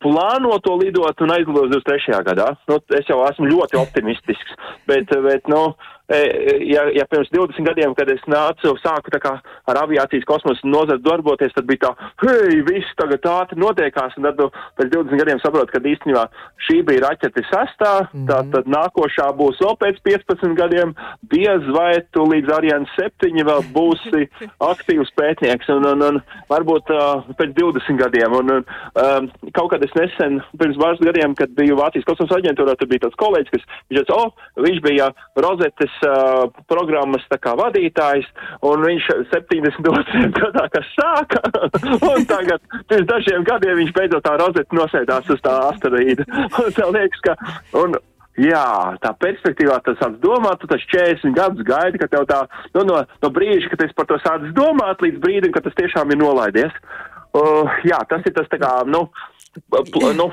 [0.00, 2.20] plāno to lidot un aizlidot 23.
[2.24, 2.52] gadā.
[2.70, 4.56] Nu, es jau esmu ļoti optimistisks,
[4.88, 5.68] bet, bet, nu,
[5.99, 9.36] E, ja, ja pirms 20 gadiem, kad es nācu, sāku kā
[9.70, 14.40] ar aviācijas kosmosa nozari darboties, tad bija tā, hei, viss tagad ātri notiekās, un tad
[14.42, 14.48] nu,
[14.80, 16.24] pēc 20 gadiem saprotu, ka īstenībā
[16.66, 18.26] šī bija raķete sastā, mm -hmm.
[18.30, 20.94] tā tad nākošā būs vēl pēc 15 gadiem,
[21.30, 24.26] diez vai tu līdz Ariane 7 vēl būsi
[24.72, 26.20] aktīvs pētnieks, un, un, un
[26.50, 31.54] varbūt uh, pēc 20 gadiem, un, um, kaut kad es nesen, pirms pāris gadiem, kad
[31.54, 34.32] biju Vācijas kosmosa aģentūrā, tur bija tāds kolēģis, kas, viņš teica, oh,
[34.66, 38.28] viņš bija rozetes uh, programmas kā vadītājs,
[38.66, 40.04] un viņš 72.
[40.38, 41.42] gadā, kas sāka,
[42.12, 46.26] un tagad pirms dažiem gadiem viņš beidzot tā rozeta nosēdās uz tā asteroīda.
[46.60, 47.36] Un tā liekas, ka,
[47.80, 47.96] un,
[48.40, 52.38] Jā, tā perspektīvā tas sāc domāt, tu tas 40 gadus gaidi, ka tev tā,
[52.76, 56.14] nu, no, no brīža, kad es par to sācis domāt, līdz brīdim, kad tas tiešām
[56.14, 56.78] ir nolaidies.
[57.36, 59.02] Uh, jā, tas ir tas tā kā, nu,
[60.16, 60.28] nu,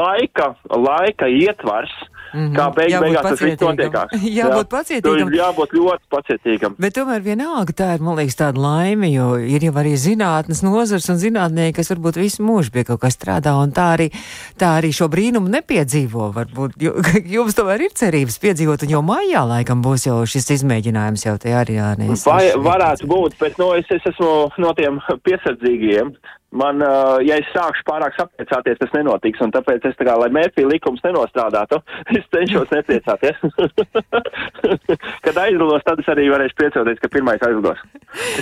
[0.00, 1.92] laika, laika ietvars,
[2.36, 2.56] mm -hmm.
[2.56, 4.12] kā beig, beigās tas viss notiekās.
[4.40, 4.70] jābūt jā.
[4.76, 5.32] pacietīgam.
[5.40, 6.76] Jābūt ļoti pacietīgam.
[6.78, 11.08] Bet tomēr vienalga tā ir, man liekas, tāda laime, jo ir jau arī zinātnes nozars
[11.08, 14.10] un zinātnieki, kas varbūt visu mūžu pie kaut kā strādā, un tā arī,
[14.58, 16.30] tā arī šo brīnumu nepiedzīvo.
[16.36, 16.76] Varbūt
[17.36, 21.54] jums tomēr ir cerības piedzīvot, un jau maijā laikam būs jau šis izmēģinājums jau te
[21.54, 22.26] arī jānēs.
[22.26, 26.14] Vai, varētu būt, bet no, nu, es, es esmu no tiem piesardzīgiem
[26.56, 30.28] man, uh, ja es sākšu pārāk sapriecāties, tas nenotiks, un tāpēc es tā kā, lai
[30.34, 31.80] mērķi likums nenostrādātu,
[32.14, 33.38] es cenšos nepriecāties.
[35.24, 37.80] Kad aizlidos, tad es arī varēšu priecoties, ka pirmais aizlidos.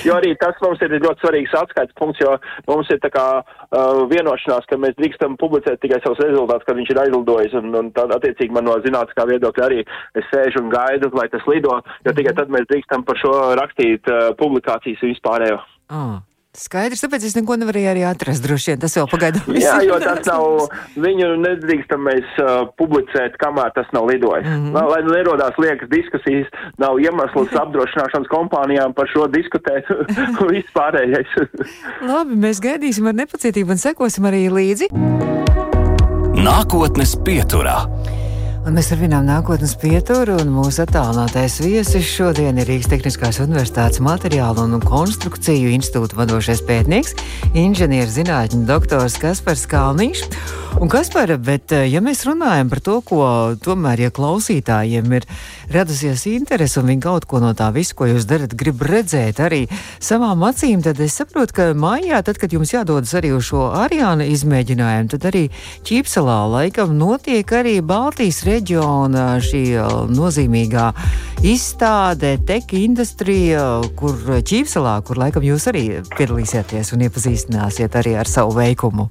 [0.07, 2.35] Jo arī tas mums ir ļoti svarīgs atskaits punkts, jo
[2.69, 6.93] mums ir tā kā uh, vienošanās, ka mēs drīkstam publicēt tikai savus rezultātus, kad viņš
[6.95, 9.83] ir aizlidojis, un, un tad attiecīgi man no zinātniskā viedokļa arī
[10.19, 14.13] es sēžu un gaidu, lai tas lido, jo tikai tad mēs drīkstam par šo rakstīt
[14.13, 15.61] uh, publikācijas vispārējo.
[15.95, 16.17] Oh.
[16.55, 18.45] Skaidrs, tāpēc es neko nevarēju arī atrast.
[18.45, 19.59] Droši vien tas vēl pagaidām ir.
[19.65, 20.45] Jā, jo tas nav,
[21.03, 24.47] viņu nedrīkstam mēs uh, publicēt, kamēr tas nav lidojis.
[24.47, 24.91] Mm -hmm.
[24.93, 26.47] Lai nerodās liekas diskusijas,
[26.79, 29.91] nav iemesls apdrošināšanas kompānijām par šo diskutēt
[30.55, 31.35] vispārējais.
[32.11, 34.93] Labi, mēs gaidīsim ar nepacietību un sekosim arī līdzi.
[36.39, 37.83] Nākotnes pieturā.
[38.65, 44.65] Un mēs turpinām nākotnes pieturu, un mūsu attālinātais viesis šodien ir Rīgas Tehniskās Universitātes materiālu
[44.65, 47.13] un konstrukciju institūta vadošais pētnieks,
[47.61, 50.25] inženierzinātņu doktors Kaspars Kalniņš.
[50.81, 53.21] Un Kaspar, bet eh, ja mēs runājam par to, ko
[53.63, 55.29] tomēr, ja klausītājiem ir
[55.71, 59.61] radusies interese un viņi kaut ko no tā visu, ko jūs darat, grib redzēt arī
[60.03, 64.27] savām acīm, tad es saprotu, ka mājā, tad, kad jums jādodas arī uz šo Ariāna
[64.33, 65.45] izmēģinājumu, tad arī
[65.87, 69.63] Ķīpsalā laikam notiek arī Baltijas reģionā reģiona šī
[70.15, 70.91] nozīmīgā
[71.45, 73.65] izstāde, teka industrija,
[73.99, 79.11] kur Čīpselā, kur laikam jūs arī piedalīsieties un iepazīstināsiet arī ar savu veikumu.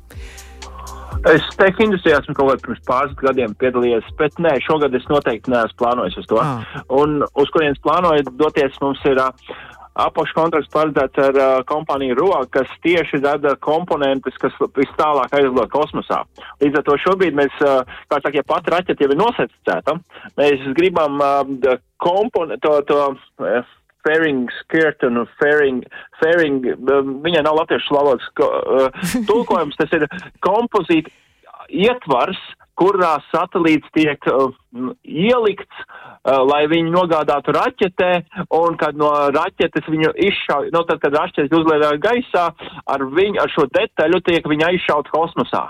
[1.29, 5.53] Es teiktu, industrijā esmu kaut kādā pirms pāris gadiem piedalījies, bet nē, šogad es noteikti
[5.53, 6.39] neesmu plānojis uz to.
[6.41, 6.65] Ah.
[6.91, 9.53] Un uz kurienes plānoju doties, mums ir uh,
[9.99, 16.23] apakškontrakts paredzēts ar uh, kompāniju ROA, kas tieši rada komponentes, kas vis tālāk aizlidot kosmosā.
[16.63, 19.97] Līdz ar to šobrīd mēs, uh, kā saka, ja pat raķete jau ir nosecēta,
[20.39, 25.84] mēs gribam uh, kompon to, to uh, fairing skirt un fairing,
[26.21, 28.89] fairing uh, viņai nav latviešu valodas uh,
[29.29, 30.08] tulkojums, tas ir
[30.43, 31.13] kompozīta
[31.69, 32.39] ietvars,
[32.80, 34.50] kurā satelīts tiek uh,
[35.04, 38.12] ielikts, uh, lai viņi nogādātu raķetē,
[38.60, 42.50] un kad no raķetes viņu izšauj, no nu, tad, kad raķetes uzlēdā gaisā,
[42.96, 45.68] ar viņu, ar šo detaļu tiek viņa izšaut kosmosā.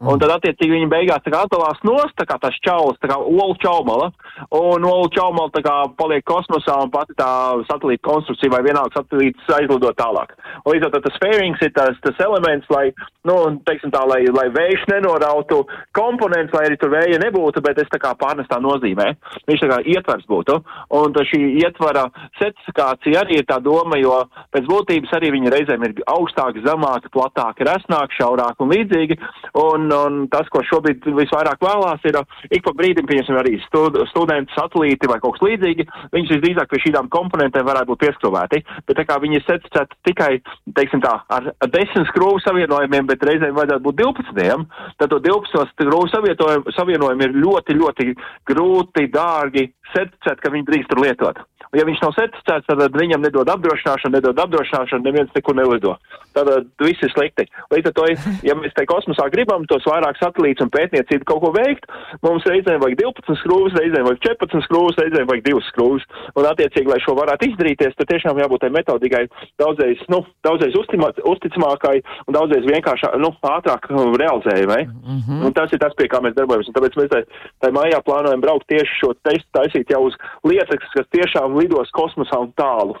[0.00, 4.10] Un tad, attiecīgi, viņi beigās atdalās nost, tā kā tas čauls, tā kā olu čaumala,
[4.56, 7.28] un olu čaumala tā kā paliek kosmosā un pati tā
[7.68, 10.34] satelīta konstrukcija vai vienalga satelīts aizlido tālāk.
[10.64, 12.90] Un līdz ar to tas fairings ir tas, tas elements, lai,
[13.28, 15.62] nu, teiksim tā, lai, lai vējš nenorautu
[15.96, 19.12] komponents, lai arī tur vēja nebūtu, bet es tā kā pārnestā nozīmē.
[19.50, 20.58] Viņš tā kā ietvers būtu.
[20.98, 22.08] Un šī ietvara
[22.40, 24.22] certifikācija arī ir tā doma, jo
[24.54, 29.18] pēc būtības arī viņi reizēm ir augstāki, zemāki, platāki, resnāki, šaurāki un līdzīgi.
[29.62, 32.18] Un Un, un tas, ko šobrīd visvairāk vēlās, ir
[32.54, 35.86] ik pa brīdim, pieņemsim, arī stud, studenti, satelīti vai kaut kas līdzīgi.
[36.14, 38.62] Viņus visdrīzāk pie šīm komponentēm varētu būt pieskrūvēti.
[38.86, 40.30] Bet tā kā viņi ir secināti tikai,
[40.78, 44.66] teiksim tā, ar desmit skrūvu savienojumiem, bet reizēm vajadzētu būt 12,
[45.02, 48.08] tad to 12 skrūvu savienojumu ir ļoti, ļoti
[48.52, 51.42] grūti, dārgi certificēt, ka viņi drīkst tur lietot.
[51.72, 55.94] Ja viņš nav certificēts, tad viņam nedod apdrošināšanu, nedod apdrošināšanu, neviens nekur nelido.
[56.36, 56.48] Tad
[56.80, 57.46] viss ir slikti.
[57.72, 58.04] Līdz ar to,
[58.48, 61.88] ja mēs te kosmosā gribam tos vairāk satelītus un pētniecību kaut ko veikt,
[62.24, 66.04] mums reizēm vajag 12 skrūves, reizēm vajag 14 skrūves, reizēm vajag 2 skrūves.
[66.36, 69.22] Un attiecīgi, lai šo varētu izdarīties, tad tiešām jābūt tai metodikai
[69.60, 74.82] daudzreiz, nu, daudzreiz uzticamākai un daudzreiz vienkāršāk, nu, ātrāk realizējumai.
[74.92, 75.46] Mm -hmm.
[75.46, 76.68] Un tas ir tas, pie kā mēs darbojamies.
[76.68, 77.22] Un tāpēc mēs tai,
[77.60, 82.40] tai mājā plānojam braukt tieši šo testu taisīt jau uz lietas, kas tiešām lidos kosmosā
[82.42, 82.98] un tālu.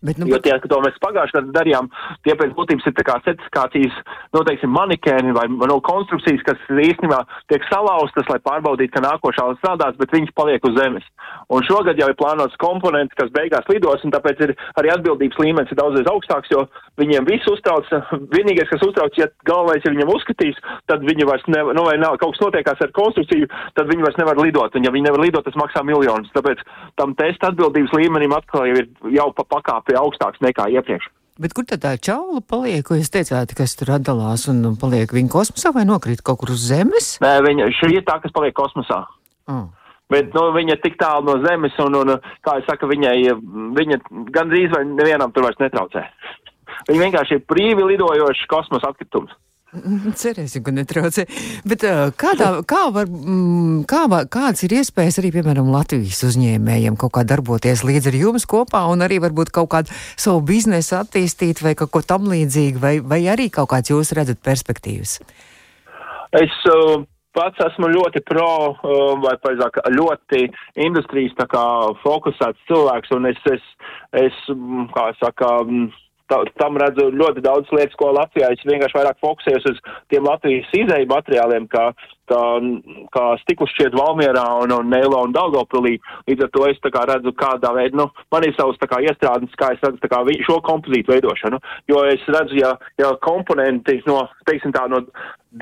[0.00, 1.88] Bet, nu, jo tie, ka to mēs pagājušajā gadā darījām,
[2.26, 3.98] tie pēc būtības ir certifikācijas,
[4.34, 9.98] nu, teiksim, manikēni vai no konstrukcijas, kas īstenībā tiek salauztas, lai pārbaudītu, ka nākošā strādās,
[10.00, 11.06] bet viņas paliek uz zemes.
[11.52, 15.72] Un šogad jau ir plānots komponents, kas beigās lidos, un tāpēc ir arī atbildības līmenis
[15.72, 16.64] ir daudzreiz augstāks, jo
[17.00, 17.88] viņiem viss uztrauc,
[18.34, 22.18] vienīgais, kas uztrauc, ja galvenais ir viņam uzskatīs, tad viņi vairs nevar, nu, vai nav,
[22.22, 25.44] kaut kas notiekās ar konstrukciju, tad viņi vairs nevar lidot, un ja viņi nevar lidot,
[25.46, 26.30] tas maksā miljonus.
[26.36, 26.62] Tāpēc
[27.00, 29.44] tam testa atbildības līmenim atkal jau ir jau pa
[29.82, 31.10] pakāpi augstāks nekā iepriekš.
[31.40, 35.30] Bet kur tad tā čaula paliek, ko jūs teicāt, kas tur atdalās un paliek viņa
[35.32, 37.18] kosmosā vai nokrīt kaut kur uz Zemes?
[37.22, 39.06] Nē, viņa šī ir tā, kas paliek kosmosā.
[39.48, 39.70] Oh.
[40.12, 43.32] Bet nu, viņa ir tik tālu no Zemes, un, un kā jau saka, viņai,
[43.78, 43.98] viņa
[44.30, 46.04] gandrīz vai nevienam tur vairs netraucē.
[46.90, 49.32] Viņa vienkārši ir brīvi lidojošs kosmosa atkritums.
[50.20, 51.24] Cerēsim, ka netraucē.
[51.68, 51.84] Bet
[52.20, 53.08] kādā, kā var,
[53.88, 58.84] kā, kāds ir iespējas arī, piemēram, Latvijas uzņēmējiem kaut kā darboties līdz ar jums kopā
[58.92, 63.22] un arī varbūt kaut kādu savu biznesu attīstīt vai kaut ko tam līdzīgu, vai, vai
[63.32, 65.18] arī kaut kāds jūs redzat perspektīvas?
[66.36, 67.02] Es uh,
[67.36, 70.46] pats esmu ļoti pro, uh, vai paizāk, ļoti
[70.84, 71.66] industrijas kā
[72.04, 73.66] fokusēts cilvēks, un es, es,
[74.20, 74.38] es
[74.92, 75.58] kā saka,
[76.60, 79.80] tam redzu ļoti daudz lietas, ko Latvijā es vienkārši vairāk fokusējos uz
[80.12, 81.84] tiem Latvijas izēju materiāliem, kā,
[82.30, 82.42] kā,
[83.16, 85.98] kā stiklus šķiet Valmierā un, un Neilo un Daugavpilī.
[86.30, 89.02] Līdz ar to es tā kā redzu, kādā veidā, nu, man ir savs tā kā
[89.04, 91.60] iestrādnes, kā es redzu tā kā šo kompozītu veidošanu,
[91.92, 95.04] jo es redzu, ja, ja komponenti no, teiksim tā, no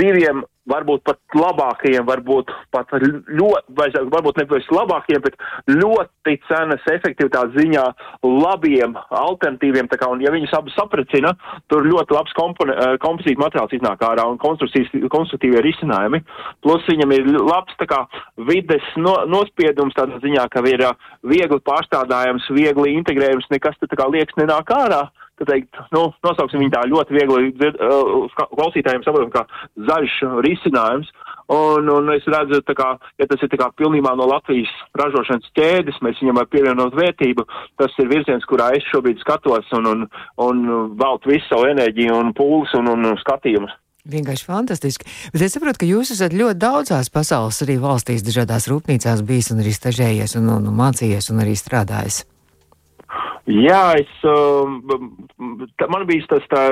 [0.01, 5.37] diviem varbūt pat labākajiem, varbūt pat ļoti, varbūt nevis labākajiem, bet
[5.71, 7.85] ļoti cenas efektivitātes ziņā
[8.27, 11.35] labiem alternatīviem, tā kā, un ja viņus abus saprecina,
[11.73, 16.23] tur ļoti labs eh, kompozīta materiāls iznāk ārā un konstruktīvie risinājumi,
[16.65, 18.05] plus viņam ir labs, tā kā,
[18.51, 24.09] vides no, nospiedums tādā ziņā, ka ir eh, viegli pārstādājams, viegli integrējams, nekas tā kā
[24.11, 25.09] liekas nenāk ārā,
[25.49, 29.45] teikt, nu, nosauksim viņu tā ļoti viegli uh, klausītājiem saprotam, kā
[29.91, 31.13] zaļš risinājums.
[31.51, 36.21] Un, un es redzu, kā, ja tas ir kā pilnībā no Latvijas ražošanas ķēdes, mēs
[36.23, 37.47] viņam varam pievienot vērtību,
[37.81, 40.09] tas ir virziens, kurā es šobrīd skatos un, un,
[40.47, 40.65] un
[41.01, 43.75] veltu visu savu enerģiju un pūles un, un skatījumus.
[44.11, 45.11] Vienkārši fantastiski.
[45.35, 49.65] Bet es saprotu, ka jūs esat ļoti daudzās pasaules arī valstīs, dažādās rūpnīcās bijis un
[49.65, 52.25] arī stažējies un, un, un mācījies un arī strādājis.
[53.51, 54.77] Jā, es, um,
[55.81, 56.63] tā, man bija tas, tā,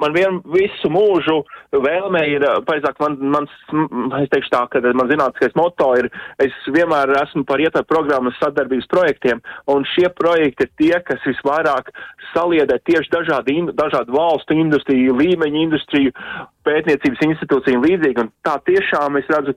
[0.00, 1.42] man vien visu mūžu
[1.72, 3.52] vēlme ir, pareizāk, man, mans,
[4.22, 6.08] es teikšu tā, ka man zinātniskais moto ir,
[6.42, 9.42] es vienmēr esmu par ietver programmas sadarbības projektiem,
[9.72, 11.92] un šie projekti ir tie, kas visvairāk
[12.32, 16.14] saliedē tieši dažādi, dažādu valstu industriju, līmeņu industriju,
[16.64, 19.56] pētniecības institūciju un līdzīgi, un tā tiešām es redzu,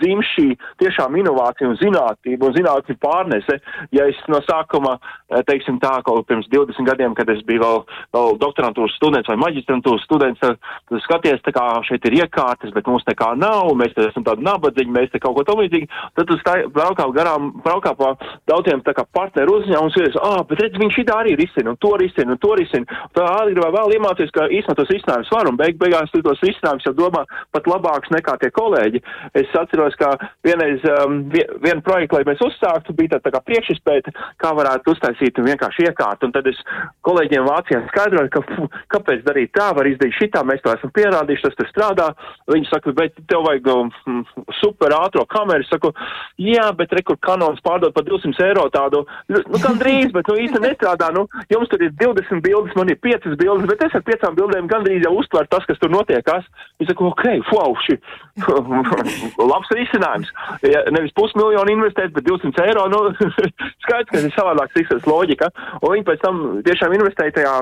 [0.00, 0.46] dzim šī
[0.82, 3.60] tiešām inovācija un zinātnība un zinātņu pārnese.
[3.96, 4.98] Ja es no sākuma,
[5.30, 7.84] eh, teiksim tā, kaut pirms 20 gadiem, kad es biju vēl,
[8.16, 10.58] vēl doktorantūras students vai maģistrantūras students, tad,
[11.06, 14.90] skaties, tā kā šeit ir iekārtas, bet mums nekā nav, mēs te esam tādi nabadzīgi,
[14.90, 16.38] mēs te kaut ko tam līdzīgi, tad tu
[16.74, 18.14] braukā garām, braukā pa
[18.50, 21.80] daudziem tā kā partneru uzņēmumus, un es, ah, bet redz, viņš šitā arī risina, un
[21.80, 23.00] to risina, un to risina.
[23.16, 26.86] Tā agribā vēl iemācīties, ka īstenībā tos risinājumus var, un beig beigās tu tos risinājumus
[26.88, 29.02] jau domā pat labāks nekā tie kolēģi.
[29.40, 31.30] Es atceros, atceros, ka vienreiz um,
[31.62, 36.26] vienu projektu, lai mēs uzsāktu, bija tā, tā kā priekšizpēta, kā varētu uztaisīt vienkārši iekārtu.
[36.26, 36.58] Un tad es
[37.06, 41.46] kolēģiem Vācijā skaidroju, ka fu, kāpēc darīt tā, var izdarīt šitā, mēs to esam pierādījuši,
[41.46, 42.08] tas tur strādā.
[42.50, 44.24] Viņi saka, bet tev vajag um,
[44.60, 45.64] super ātro kameru.
[45.64, 45.92] Es saku,
[46.40, 51.10] jā, bet rekur kanons pārdod par 200 eiro tādu, nu, gandrīz, bet nu īsti nestrādā.
[51.14, 54.70] Nu, jums tur ir 20 bildes, man ir 5 bildes, bet es ar 5 bildēm
[54.70, 56.46] gandrīz jau uztveru tas, kas tur notiekās.
[56.80, 57.98] Viņi saka, ok, wow, šī
[59.50, 60.30] labs risinājums.
[60.66, 63.02] Ja nevis pusmiljonu investēt, bet 200 eiro, nu,
[63.84, 65.50] skaidrs, ka ir savādāk tiksas loģika.
[65.80, 67.54] Un viņi pēc tam tiešām investēja tajā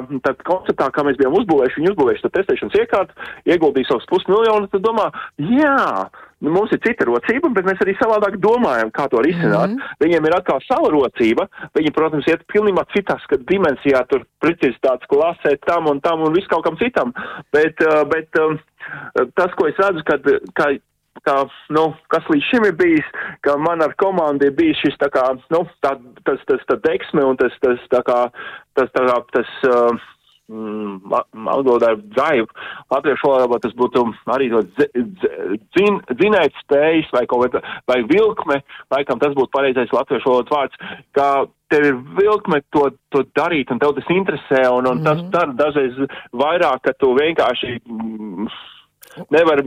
[0.48, 5.10] konceptā, kā mēs bijām uzbūvējuši, viņi uzbūvējuši to testēšanas iekārtu, ieguldīja savus pusmiljonu, tad domā,
[5.42, 5.76] jā,
[6.44, 9.74] nu, mums ir cita rocība, bet mēs arī savādāk domājam, kā to risināt.
[9.74, 9.96] Mm -hmm.
[10.04, 15.86] Viņiem ir atkal sava rocība, viņi, protams, iet pilnībā citās dimensijā, tur precizitātes klasē tam
[15.86, 17.12] un tam un viskaut kam citam.
[17.52, 17.76] Bet,
[18.12, 18.28] bet
[19.34, 20.22] tas, ko es redzu, kad,
[20.54, 20.70] ka
[21.26, 21.38] kā,
[21.74, 23.08] nu, kas līdz šim ir bijis,
[23.46, 25.96] ka man ar komandu ir bijis šis tā kā, nu, tā,
[26.28, 28.20] tas, tas, tā deksme un tas, tas, tā kā,
[28.78, 30.08] tas, tā kā, tas, uh,
[30.48, 32.48] valodā ir drive,
[32.90, 34.62] latviešu valodā tas būtu arī to
[35.76, 38.62] dzin, dzinēt spējas vai kaut vai, vai vilkme,
[38.94, 40.80] laikam tas būtu pareizais latviešu valodas vārds,
[41.12, 41.28] ka
[41.68, 45.04] tev ir vilkme to, to darīt un tev tas interesē un, un mm -hmm.
[45.04, 45.30] tas mhm.
[45.30, 45.94] dara dažreiz
[46.32, 47.80] vairāk, ka tu vienkārši.
[47.84, 48.48] Mm,
[49.34, 49.62] nevar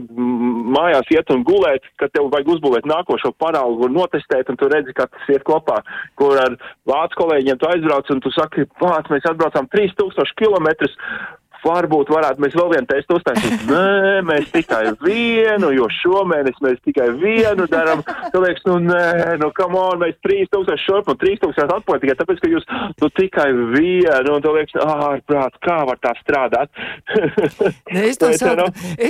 [0.76, 4.94] mājās iet un gulēt, ka tev vajag uzbūvēt nākošo paraugu un notestēt, un tu redzi,
[4.96, 5.80] kā tas iet kopā,
[6.20, 6.56] kur ar
[6.88, 10.70] vācu kolēģiem tu aizbrauc, un tu saki, pāc, mēs atbraucām 3000 km,
[11.64, 13.64] varbūt varētu mēs vēl vienu testu uztaisīt.
[13.68, 18.02] Nē, mēs tikai vienu, jo šomēnes mēs tikai vienu darām.
[18.32, 22.42] Tu liekas, nu nē, nu come on, mēs 3000 šurp un 3000 atpakaļ tikai tāpēc,
[22.42, 22.68] ka jūs
[23.02, 26.72] nu tikai vienu, un tu liekas, ārprāt, kā var tā strādāt?
[27.94, 28.68] ne, es to saucu,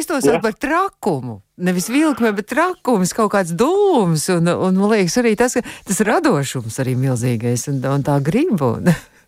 [0.08, 1.40] to saucu par trakumu.
[1.62, 5.54] Nevis vilkme, bet trakums, kaut kāds dūms, un, un man liekas arī tas,
[5.86, 8.74] tas radošums arī milzīgais, un, un tā griba.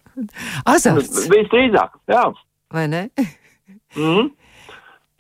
[0.74, 1.28] Azarts.
[1.30, 2.26] Visdrīzāk, jā
[2.74, 3.06] vai ne?
[3.96, 4.32] mm.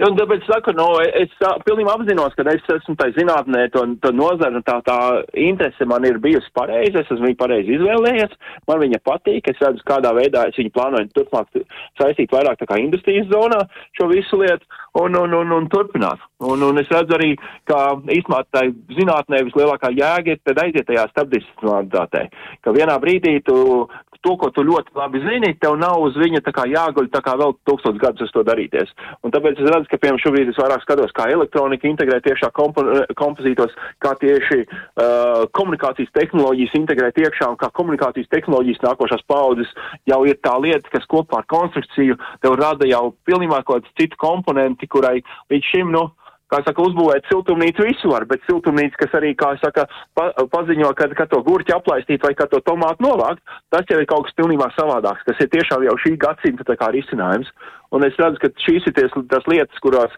[0.02, 1.30] Un tāpēc saku, no, es
[1.62, 4.96] pilnībā apzinos, ka es esmu tajā zinātnē, to, to nozara, tā, tā
[5.38, 8.34] interese man ir bijusi pareiza, es esmu viņu pareizi izvēlējies,
[8.66, 11.62] man viņa patīk, es redzu, kādā veidā es viņu plānoju turpmāk
[12.00, 13.60] saistīt vairāk tā kā industrijas zonā
[13.94, 14.66] šo visu lietu
[14.98, 16.26] un, un, un, un turpināt.
[16.42, 17.30] Un, un es redzu arī,
[17.70, 18.64] ka īstenībā tā
[18.98, 22.26] zinātnē vislielākā jēga ir tad aiziet tajā starpdisciplināritātē,
[22.66, 23.86] ka vienā brīdī tu
[24.24, 27.36] to, ko tu ļoti labi zini, tev nav uz viņa tā kā jāguļ tā kā
[27.40, 28.92] vēl tūkstots gadus uz to darīties.
[29.24, 32.84] Un tāpēc es redzu, ka, piemēram, šobrīd es vairāk skatos, kā elektronika integrē tiešā kompo
[33.20, 39.70] kompozītos, kā tieši uh, komunikācijas tehnoloģijas integrēt iekšā un kā komunikācijas tehnoloģijas nākošās paudzes
[40.10, 44.18] jau ir tā lieta, kas kopā ar konstrukciju tev rada jau pilnībā kaut kāds citu
[44.20, 45.18] komponenti, kurai
[45.52, 46.08] līdz šim, nu,
[46.54, 49.86] kā saka, uzbūvēt siltumnīcu visu var, bet siltumnīca, kas arī, kā saka,
[50.16, 53.42] pa, paziņo, kad, kad to gurķi aplaistīt vai kad to tomātu novākt,
[53.74, 56.92] tas jau ir kaut kas pilnībā savādāks, kas ir tiešām jau šī gadsimta tā kā
[56.94, 57.50] risinājums.
[57.94, 60.14] Un es redzu, ka šīs ir ties, tas lietas, kurās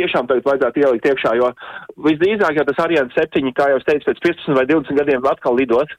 [0.00, 1.52] tiešām tagad vajadzētu ielikt iekšā, jo
[2.08, 5.56] visdrīzāk jau tas Ariane 7, kā jau es teicu, pēc 15 vai 20 gadiem atkal
[5.60, 5.94] lidot,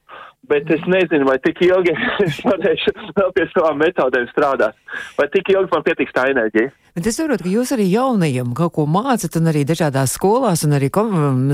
[0.50, 1.94] bet es nezinu, vai tik ilgi
[2.26, 4.78] es varēšu vēl pie savām metodēm strādāt,
[5.18, 6.72] vai tik ilgi man pietiks tā enerģija.
[6.92, 10.76] Bet es saprotu, ka jūs arī jaunajiem kaut ko mācat, un arī dažādās skolās, un
[10.76, 10.90] arī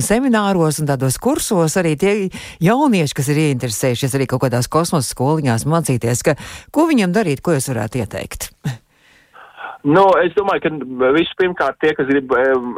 [0.03, 2.17] semināros, un tādos kursos arī tie
[2.65, 6.35] jaunieši, kas ir ieinteresējušies arī kaut kādās kosmosa skoliņās mācīties, ka,
[6.75, 8.51] ko viņam darīt, ko jūs varētu ieteikt?
[9.87, 12.33] Nu, es domāju, ka vispirmkārt tie, kas grib,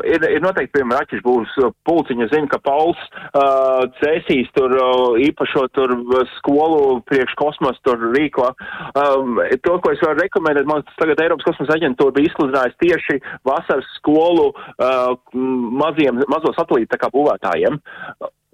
[0.04, 1.54] ir, ir noteikti, piemēram, Raķis būs
[1.88, 5.94] pulciņa, zina, ka Pauls uh, cēsīs tur uh, īpašo tur
[6.36, 8.50] skolu priekš kosmos tur rīko.
[8.92, 13.88] Um, to, ko es varu rekomendēt, man tagad Eiropas kosmosa aģentūra bija izsludinājusi tieši vasaras
[13.96, 15.16] skolu uh,
[15.80, 17.80] maziem, mazo satelītu tā kā būvētājiem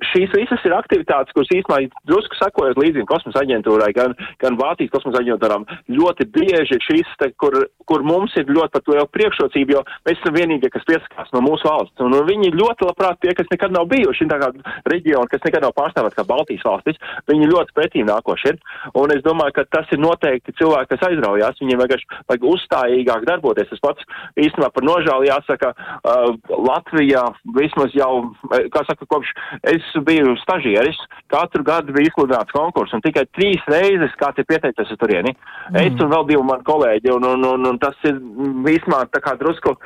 [0.04, 5.22] šīs visas ir aktivitātes, kuras īstenībā drusku sakojot līdzi kosmosa aģentūrai, gan, gan Vācijas kosmosa
[5.22, 7.56] aģentūrām, ļoti bieži šīs, te, kur,
[7.88, 11.42] kur mums ir ļoti par to jau priekšrocība, jo mēs esam vienīgie, kas piesakās no
[11.44, 11.96] mūsu valsts.
[12.04, 14.50] Un, un viņi ļoti labprāt tie, kas nekad nav bijuši tā kā
[14.92, 18.60] reģioni, kas nekad nav pārstāvēt kā Baltijas valstis, viņi ļoti pretīm nākoši ir.
[19.00, 23.72] Un es domāju, ka tas ir noteikti cilvēki, kas aizraujās, viņiem vienkārši vajag uzstājīgāk darboties.
[23.72, 26.36] Tas pats īstenībā par nožēlu jāsaka, uh,
[26.68, 27.24] Latvijā
[27.56, 28.12] vismaz jau,
[28.74, 29.32] kā saka, kopš
[29.72, 30.98] es biju stažieris,
[31.32, 35.34] katru gadu bija izsludināts konkurss, un tikai trīs reizes kāds ir pieteicies uz turieni.
[35.70, 35.78] Mm.
[35.82, 38.18] Es un vēl divi mani kolēģi, un, un, un, un tas ir
[38.66, 39.76] vismā tā kā drusku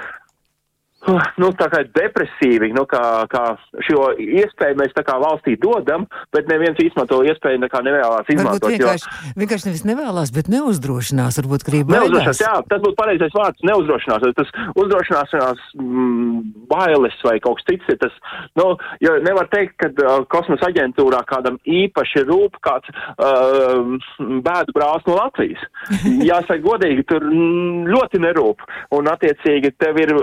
[1.41, 3.45] nu, tā kā depresīvi, nu, kā, kā
[3.87, 8.67] šo iespēju mēs tā kā valstī dodam, bet neviens īstenībā to iespēju nekā nevēlās izmantot.
[8.67, 9.33] Varbūt vienkārši, jo...
[9.41, 12.43] vienkārši nevis nevēlās, bet neuzdrošinās, varbūt grib neuzdrošinās.
[12.45, 14.27] Jā, tas būtu pareizais vārds, neuzdrošinās.
[14.41, 18.21] Tas uzdrošināšanās mm, bailes vai kaut kas cits ir tas,
[18.61, 18.69] nu,
[19.01, 25.17] jo nevar teikt, ka uh, kosmosa aģentūrā kādam īpaši rūp kāds uh, bēdu brālis no
[25.17, 25.65] Latvijas.
[26.31, 28.69] Jāsaka godīgi, tur ļoti nerūp.
[28.97, 30.15] Un attiecīgi tev ir,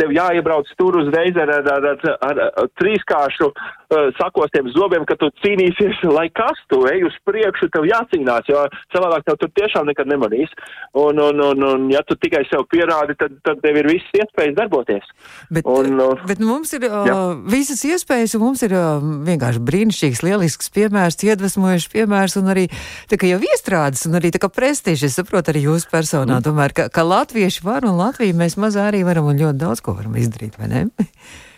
[0.00, 1.98] tev jā jāiebrauc tur uzreiz ar, ar, ar,
[2.28, 7.70] ar, ar, trīskāršu uh, sakostiem zobiem, ka tu cīnīsies, lai kas tu ej uz priekšu,
[7.74, 8.64] tev jācīnās, jo
[8.94, 10.52] savādāk tev tur tiešām nekad nemanīs.
[10.96, 14.56] Un, un, un, un ja tu tikai sev pierādi, tad, tad tev ir visas iespējas
[14.58, 15.06] darboties.
[15.50, 17.18] Bet, un, uh, bet mums ir uh, jā.
[17.52, 22.66] visas iespējas, un mums ir uh, vienkārši brīnišķīgs, lielisks piemērs, iedvesmojošs piemērs, un arī
[23.10, 26.46] tā kā jau iestrādes, un arī tā kā prestiži, es saprotu arī jūsu personā, mm.
[26.46, 29.96] tomēr, ka, ka latvieši var, un Latviju mēs mazā arī varam, un ļoti daudz ko
[29.96, 30.86] varam izdarīt, vai ne?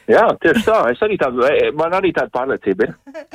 [0.09, 0.77] Jā, tieši tā.
[0.89, 2.93] Es arī tādu, e, man arī tāda pārliecība ir.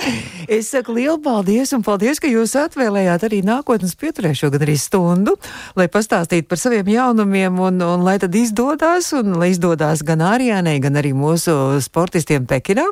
[0.58, 5.36] es saku lielu paldies, un paldies, ka jūs atvēlējāt arī nākotnes pieturēšo gan arī stundu,
[5.78, 10.80] lai pastāstītu par saviem jaunumiem, un, un lai tad izdodas, un lai izdodas gan Ārijānai,
[10.82, 12.88] gan arī mūsu sportistiem Pekinā.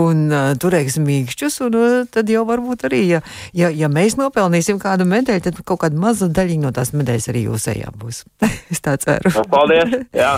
[0.00, 3.20] Un uh, turēsim mīkšķus, un uh, tad jau varbūt arī, ja,
[3.58, 7.44] ja, ja mēs nopelnīsim kādu medaļu, tad kaut kāda maza daļiņa no tās medaļas arī
[7.48, 8.22] jūsējā būs.
[8.72, 9.34] es tā ceru.
[9.50, 9.98] Paldies!
[10.14, 10.36] Jā.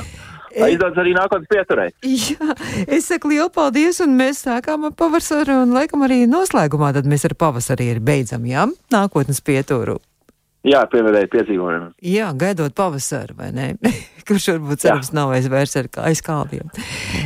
[0.60, 1.88] Lai izdodas arī nākotnes pieturē.
[2.04, 2.54] Jā,
[2.86, 7.24] es saku lielu paldies, un mēs sākām ar pavasaru, un laikam arī noslēgumā tad mēs
[7.28, 9.98] ar pavasari ir beidzam, jā, nākotnes pieturu.
[10.62, 11.88] Jā, pievērdēji piedzīvojumiem.
[12.06, 13.72] Jā, gaidot pavasaru, vai ne?
[14.28, 16.68] Kurš varbūt cerams nav aizvērs ar aiz kāldiem.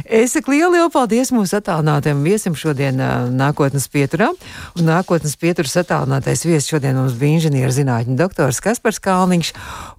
[0.05, 3.01] Es saku lielu, lielu paldies mūsu attālinātajam viesim šodien
[3.37, 4.31] nākotnes pieturā.
[4.77, 9.53] Un nākotnes pieturas attālinātais viesis šodien mums bija inženierzinātņu doktors Kaspars Kalniņš.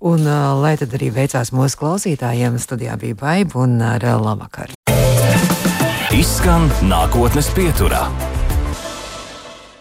[0.08, 0.26] Un
[0.64, 4.74] lai tad arī veicās mūsu klausītājiem, studijā bija baiba un labvakar.
[6.18, 8.08] Izskan nākotnes pieturā.